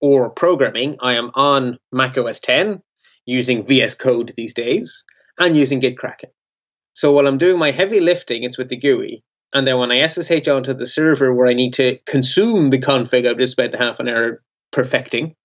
[0.00, 2.82] or programming, I am on Mac OS 10
[3.26, 5.04] using VS Code these days
[5.38, 6.30] and using GitKraken.
[6.94, 9.24] So while I'm doing my heavy lifting, it's with the GUI.
[9.52, 13.28] And then when I SSH onto the server where I need to consume the config
[13.28, 15.36] I've just spent half an hour perfecting,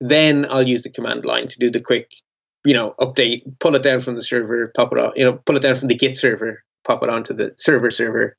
[0.00, 2.10] then I'll use the command line to do the quick,
[2.64, 5.56] you know, update, pull it down from the server, pop it on, you know, pull
[5.56, 8.36] it down from the Git server, pop it onto the server server,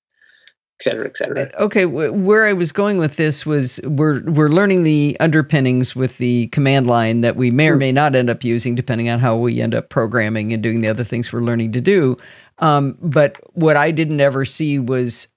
[0.80, 1.50] et cetera, et cetera.
[1.60, 6.48] Okay, where I was going with this was we're we're learning the underpinnings with the
[6.48, 7.80] command line that we may or Hmm.
[7.80, 10.88] may not end up using depending on how we end up programming and doing the
[10.88, 12.18] other things we're learning to do.
[12.60, 15.33] Um, but what I didn't ever see was uh,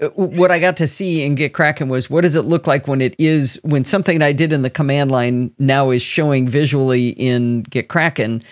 [0.00, 3.00] Uh, what I got to see in GitKraken was what does it look like when
[3.00, 7.62] it is when something I did in the command line now is showing visually in
[7.64, 8.42] GitKraken.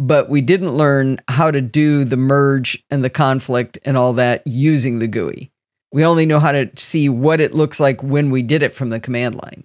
[0.00, 4.42] but we didn't learn how to do the merge and the conflict and all that
[4.46, 5.52] using the GUI.
[5.92, 8.88] We only know how to see what it looks like when we did it from
[8.88, 9.64] the command line.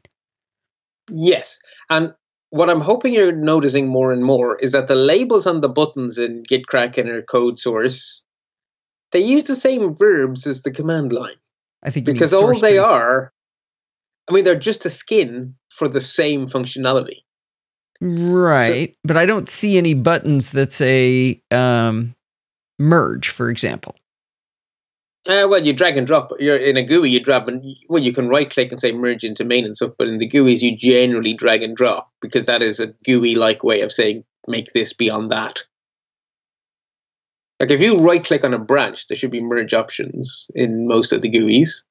[1.09, 1.57] Yes.
[1.89, 2.13] And
[2.49, 6.17] what I'm hoping you're noticing more and more is that the labels on the buttons
[6.17, 8.23] in GitKraken or code source,
[9.11, 11.35] they use the same verbs as the command line.
[11.83, 13.31] I think because all they are,
[14.29, 17.19] I mean, they're just a skin for the same functionality.
[18.01, 18.89] Right.
[18.89, 22.15] So, but I don't see any buttons that say um,
[22.79, 23.95] merge, for example.
[25.27, 26.31] Uh, well, you drag and drop.
[26.39, 27.09] You're in a GUI.
[27.09, 29.93] You drag and well, you can right click and say merge into main and stuff.
[29.97, 33.81] But in the GUIs, you generally drag and drop because that is a GUI-like way
[33.81, 35.63] of saying make this beyond that.
[37.59, 41.13] Like if you right click on a branch, there should be merge options in most
[41.13, 41.83] of the GUIs.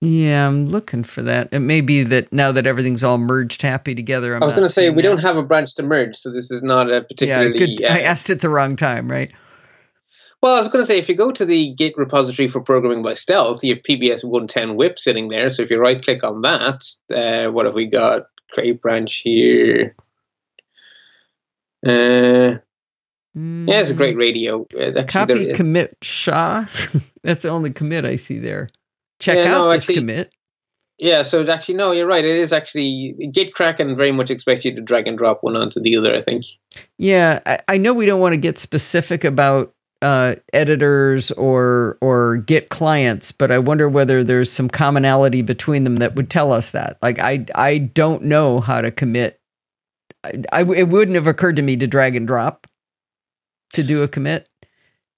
[0.00, 1.48] Yeah, I'm looking for that.
[1.50, 4.34] It may be that now that everything's all merged happy together.
[4.34, 5.08] I'm i was going to say we that.
[5.08, 7.58] don't have a branch to merge, so this is not a particularly.
[7.58, 9.32] Yeah, good, uh, I asked it the wrong time, right?
[10.40, 13.02] Well, I was going to say if you go to the Git repository for programming
[13.02, 15.50] by stealth, you have PBS 110 whip sitting there.
[15.50, 18.26] So if you right click on that, uh, what have we got?
[18.52, 19.96] Create branch here.
[21.84, 22.58] Uh,
[23.38, 23.68] mm.
[23.68, 24.18] Yeah, it's a great mm.
[24.18, 24.66] radio.
[24.78, 26.66] Uh, Copy commit SHA.
[27.22, 28.68] That's the only commit I see there.
[29.20, 30.32] Check yeah, out no, this actually, commit.
[30.98, 32.24] Yeah, so actually, no, you're right.
[32.24, 35.96] It is actually GitKraken very much expects you to drag and drop one onto the
[35.96, 36.14] other.
[36.14, 36.44] I think.
[36.98, 42.36] Yeah, I, I know we don't want to get specific about uh, editors or or
[42.36, 46.70] Git clients, but I wonder whether there's some commonality between them that would tell us
[46.70, 46.98] that.
[47.02, 49.40] Like I I don't know how to commit.
[50.24, 52.67] I, I it wouldn't have occurred to me to drag and drop
[53.72, 54.48] to do a commit.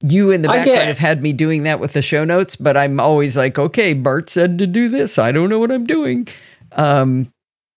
[0.02, 2.98] You in the background have had me doing that with the show notes, but I'm
[2.98, 5.18] always like, okay, Bart said to do this.
[5.18, 6.26] I don't know what I'm doing.
[6.72, 7.30] Um,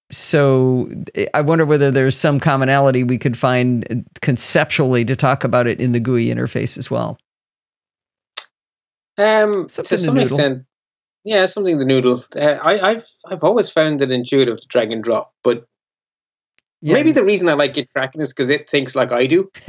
[0.09, 0.89] so
[1.33, 5.91] I wonder whether there's some commonality we could find conceptually to talk about it in
[5.91, 7.17] the GUI interface as well.
[9.17, 10.37] Um, something to some noodle.
[10.37, 10.65] extent,
[11.23, 12.29] yeah, something the noodles.
[12.35, 15.65] Uh, I, have I've always found it intuitive to drag and drop, but
[16.81, 16.93] yeah.
[16.93, 19.51] maybe the reason I like GitKraken is because it thinks like I do.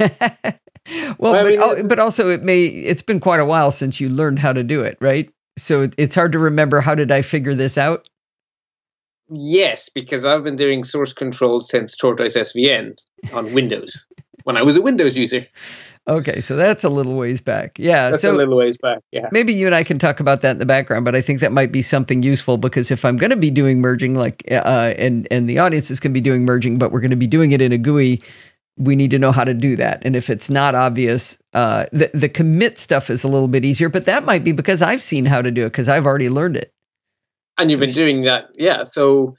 [1.17, 1.45] well, but,
[1.77, 4.63] mean, but also it may it's been quite a while since you learned how to
[4.63, 5.29] do it, right?
[5.57, 8.07] So it's hard to remember how did I figure this out.
[9.29, 12.95] Yes, because I've been doing source control since Tortoise SVN
[13.33, 14.05] on Windows
[14.43, 15.47] when I was a Windows user.
[16.07, 17.79] Okay, so that's a little ways back.
[17.79, 18.99] Yeah, that's so a little ways back.
[19.11, 21.39] Yeah, maybe you and I can talk about that in the background, but I think
[21.39, 24.93] that might be something useful because if I'm going to be doing merging, like, uh,
[24.97, 27.25] and and the audience is going to be doing merging, but we're going to be
[27.25, 28.21] doing it in a GUI,
[28.77, 30.01] we need to know how to do that.
[30.03, 33.89] And if it's not obvious, uh, the the commit stuff is a little bit easier,
[33.89, 36.57] but that might be because I've seen how to do it because I've already learned
[36.57, 36.73] it.
[37.57, 38.83] And you've been doing that yeah.
[38.83, 39.35] So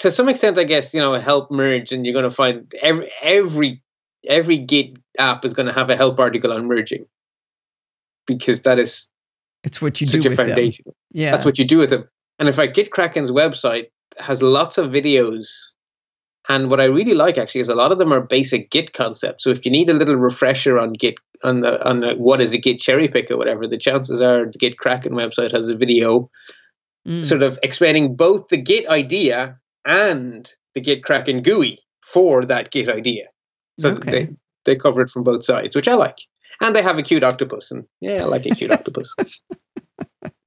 [0.00, 3.08] to some extent i guess you know help merge and you're going to find every
[3.22, 3.80] every
[4.28, 7.06] every git app is going to have a help article on merging.
[8.26, 9.08] Because that is
[9.62, 10.84] it's what you do with foundation.
[10.86, 10.94] Them.
[11.12, 11.30] yeah.
[11.30, 12.08] that's what you do with them.
[12.38, 13.86] And in fact gitkraken's website
[14.18, 15.73] has lots of videos
[16.48, 19.44] and what I really like actually is a lot of them are basic Git concepts.
[19.44, 22.52] So if you need a little refresher on Git on the on the, what is
[22.52, 25.76] a Git cherry pick or whatever, the chances are the Git GitKraken website has a
[25.76, 26.30] video
[27.06, 27.24] mm.
[27.24, 32.88] sort of explaining both the Git idea and the Git GitKraken GUI for that Git
[32.88, 33.28] idea.
[33.80, 34.10] So okay.
[34.10, 36.18] they, they cover it from both sides, which I like.
[36.60, 37.70] And they have a cute octopus.
[37.70, 39.14] And yeah, I like a cute octopus.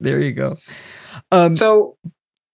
[0.00, 0.56] There you go.
[1.30, 1.96] Um, so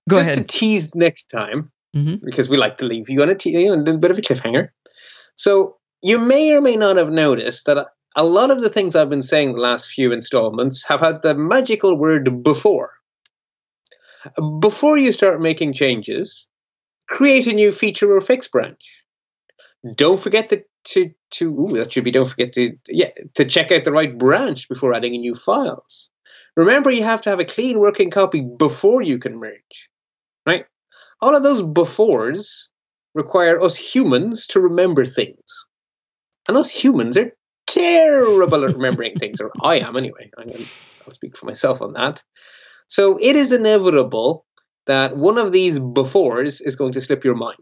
[0.08, 0.48] go just ahead.
[0.48, 2.24] to tease next time, mm-hmm.
[2.24, 4.22] because we like to leave you on a, te- you know, a bit of a
[4.22, 4.70] cliffhanger.
[5.36, 7.86] So you may or may not have noticed that
[8.16, 11.34] a lot of the things I've been saying the last few installments have had the
[11.34, 12.92] magical word before.
[14.60, 16.48] Before you start making changes,
[17.08, 19.04] create a new feature or fix branch.
[19.96, 23.72] Don't forget to to, to ooh, that should be don't forget to yeah to check
[23.72, 26.10] out the right branch before adding in new files.
[26.56, 29.90] Remember, you have to have a clean working copy before you can merge.
[30.46, 30.66] Right?
[31.20, 32.68] All of those befores
[33.14, 35.64] require us humans to remember things.
[36.48, 37.32] And us humans are
[37.66, 40.30] terrible at remembering things, or I am anyway.
[40.36, 40.64] I'm gonna,
[41.06, 42.22] I'll speak for myself on that.
[42.88, 44.44] So it is inevitable
[44.86, 47.56] that one of these befores is going to slip your mind.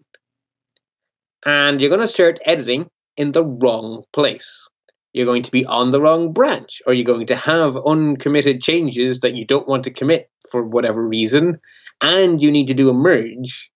[1.44, 2.86] And you're going to start editing
[3.16, 4.68] in the wrong place.
[5.12, 9.20] You're going to be on the wrong branch, or you're going to have uncommitted changes
[9.20, 11.58] that you don't want to commit for whatever reason,
[12.02, 13.70] and you need to do a merge.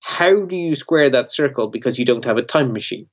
[0.00, 3.06] How do you square that circle because you don't have a time machine?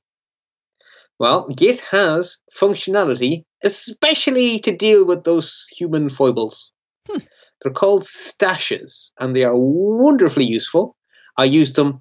[1.18, 6.72] Well, Git has functionality, especially to deal with those human foibles.
[7.08, 7.18] Hmm.
[7.60, 10.96] They're called stashes and they are wonderfully useful.
[11.38, 12.00] I use them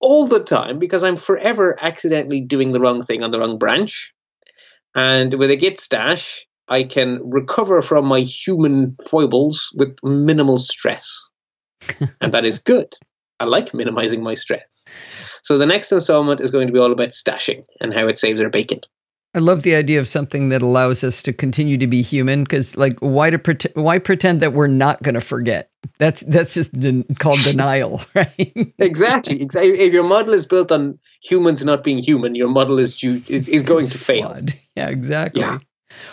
[0.00, 4.12] all the time because I'm forever accidentally doing the wrong thing on the wrong branch.
[4.94, 11.10] And with a Git stash, I can recover from my human foibles with minimal stress.
[12.20, 12.94] and that is good.
[13.40, 14.84] I like minimizing my stress.
[15.42, 18.42] So the next installment is going to be all about stashing and how it saves
[18.42, 18.80] our bacon.
[19.32, 22.42] I love the idea of something that allows us to continue to be human.
[22.42, 25.70] Because, like, why to why pretend that we're not going to forget?
[25.98, 28.52] That's that's just de- called denial, right?
[28.78, 29.40] exactly.
[29.40, 29.78] Exactly.
[29.78, 33.48] If your model is built on humans not being human, your model is due, is,
[33.48, 34.36] is going It's to fail.
[34.74, 35.42] Yeah, exactly.
[35.42, 35.58] Yeah.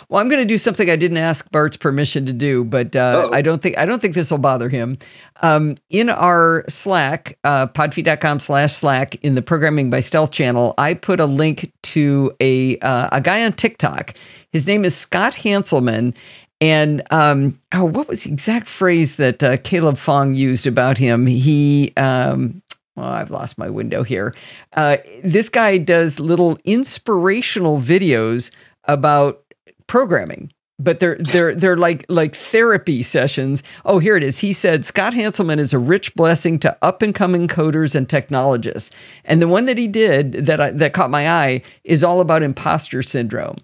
[0.08, 3.28] Well, I'm going to do something I didn't ask Bart's permission to do, but uh,
[3.32, 4.98] I don't think I don't think this will bother him.
[5.42, 10.94] Um, in our Slack, uh, podfeet.com slash Slack, in the Programming by Stealth channel, I
[10.94, 14.14] put a link to a uh, a guy on TikTok.
[14.52, 16.14] His name is Scott Hanselman,
[16.60, 21.26] and um, oh, what was the exact phrase that uh, Caleb Fong used about him?
[21.26, 22.62] He um,
[22.98, 24.34] well, I've lost my window here.
[24.72, 28.50] Uh, this guy does little inspirational videos
[28.84, 29.44] about
[29.88, 33.62] programming but they're they're they're like like therapy sessions.
[33.84, 34.38] Oh, here it is.
[34.38, 38.94] He said Scott Hanselman is a rich blessing to up and coming coders and technologists.
[39.24, 42.42] And the one that he did that I, that caught my eye is all about
[42.42, 43.56] imposter syndrome.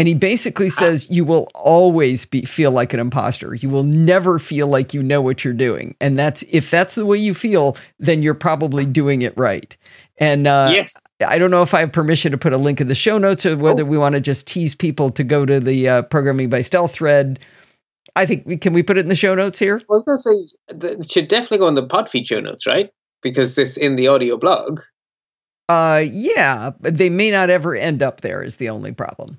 [0.00, 3.54] And he basically says you will always be feel like an imposter.
[3.54, 5.94] You will never feel like you know what you're doing.
[6.00, 9.76] And that's if that's the way you feel, then you're probably doing it right.
[10.16, 11.04] And uh, yes.
[11.20, 13.44] I don't know if I have permission to put a link in the show notes
[13.44, 16.62] or whether we want to just tease people to go to the uh, programming by
[16.62, 17.38] stealth thread.
[18.16, 19.82] I think we can we put it in the show notes here.
[19.82, 22.90] I was going to say, it should definitely go on the Podfeet show notes, right?
[23.20, 24.80] Because this in the audio blog.
[25.68, 28.42] Uh, yeah, but they may not ever end up there.
[28.42, 29.38] Is the only problem.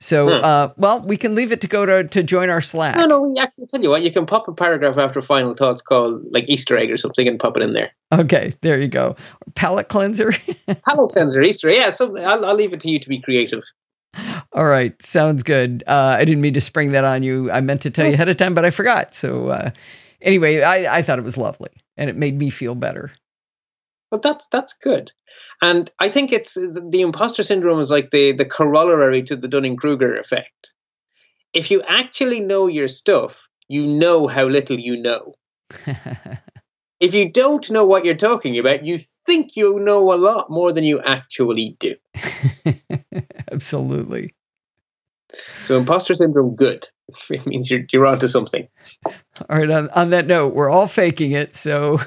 [0.00, 0.44] So, Hmm.
[0.44, 2.96] uh, well, we can leave it to go to to join our Slack.
[2.96, 5.80] No, no, we actually tell you what, you can pop a paragraph after final thoughts
[5.80, 7.92] called like Easter egg or something and pop it in there.
[8.12, 9.16] Okay, there you go.
[9.54, 10.32] Palate cleanser.
[10.86, 11.90] Palate cleanser, Easter, yeah.
[11.90, 13.62] So I'll, I'll leave it to you to be creative.
[14.52, 15.82] All right, sounds good.
[15.86, 17.50] Uh, I didn't mean to spring that on you.
[17.50, 19.14] I meant to tell you ahead of time, but I forgot.
[19.14, 19.70] So uh,
[20.20, 23.12] anyway, I, I thought it was lovely, and it made me feel better.
[24.14, 25.10] But that's that's good,
[25.60, 29.48] and I think it's the, the imposter syndrome is like the the corollary to the
[29.48, 30.72] Dunning Kruger effect.
[31.52, 35.34] If you actually know your stuff, you know how little you know.
[37.00, 40.72] If you don't know what you're talking about, you think you know a lot more
[40.72, 41.96] than you actually do.
[43.52, 44.32] Absolutely.
[45.62, 46.86] So imposter syndrome, good.
[47.30, 48.68] It means you're you're onto something.
[49.04, 49.70] All right.
[49.70, 51.52] On, on that note, we're all faking it.
[51.54, 51.98] So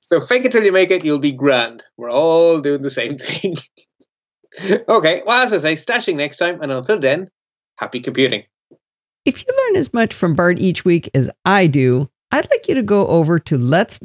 [0.00, 1.82] So fake it till you make it, you'll be grand.
[1.96, 3.56] We're all doing the same thing.
[4.88, 7.28] okay, well, as I say, stashing next time, and until then,
[7.76, 8.44] happy computing.
[9.24, 12.74] if you learn as much from Bart each week as I do, I'd like you
[12.76, 14.00] to go over to let's-talk.ie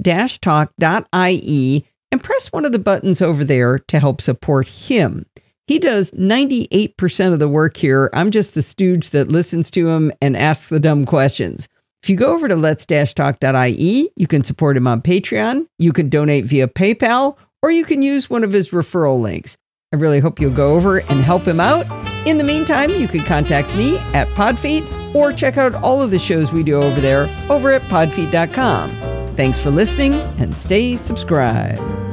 [2.11, 5.26] and press one of the buttons over there to help support him.
[5.67, 8.09] He does 98% of the work here.
[8.13, 11.67] I'm just the stooge that listens to him and asks the dumb questions.
[12.06, 16.45] If you go over to let's-talk.ie, you can support him on Patreon, you can donate
[16.45, 19.58] via PayPal, or you can use one of his referral links.
[19.91, 21.88] I really hope you'll go over and help him out.
[22.28, 26.20] In the meantime, you can contact me at Podfeet or check out all of the
[26.20, 28.91] shows we do over there over at podfeet.com.
[29.32, 32.05] Thanks for listening and stay subscribed.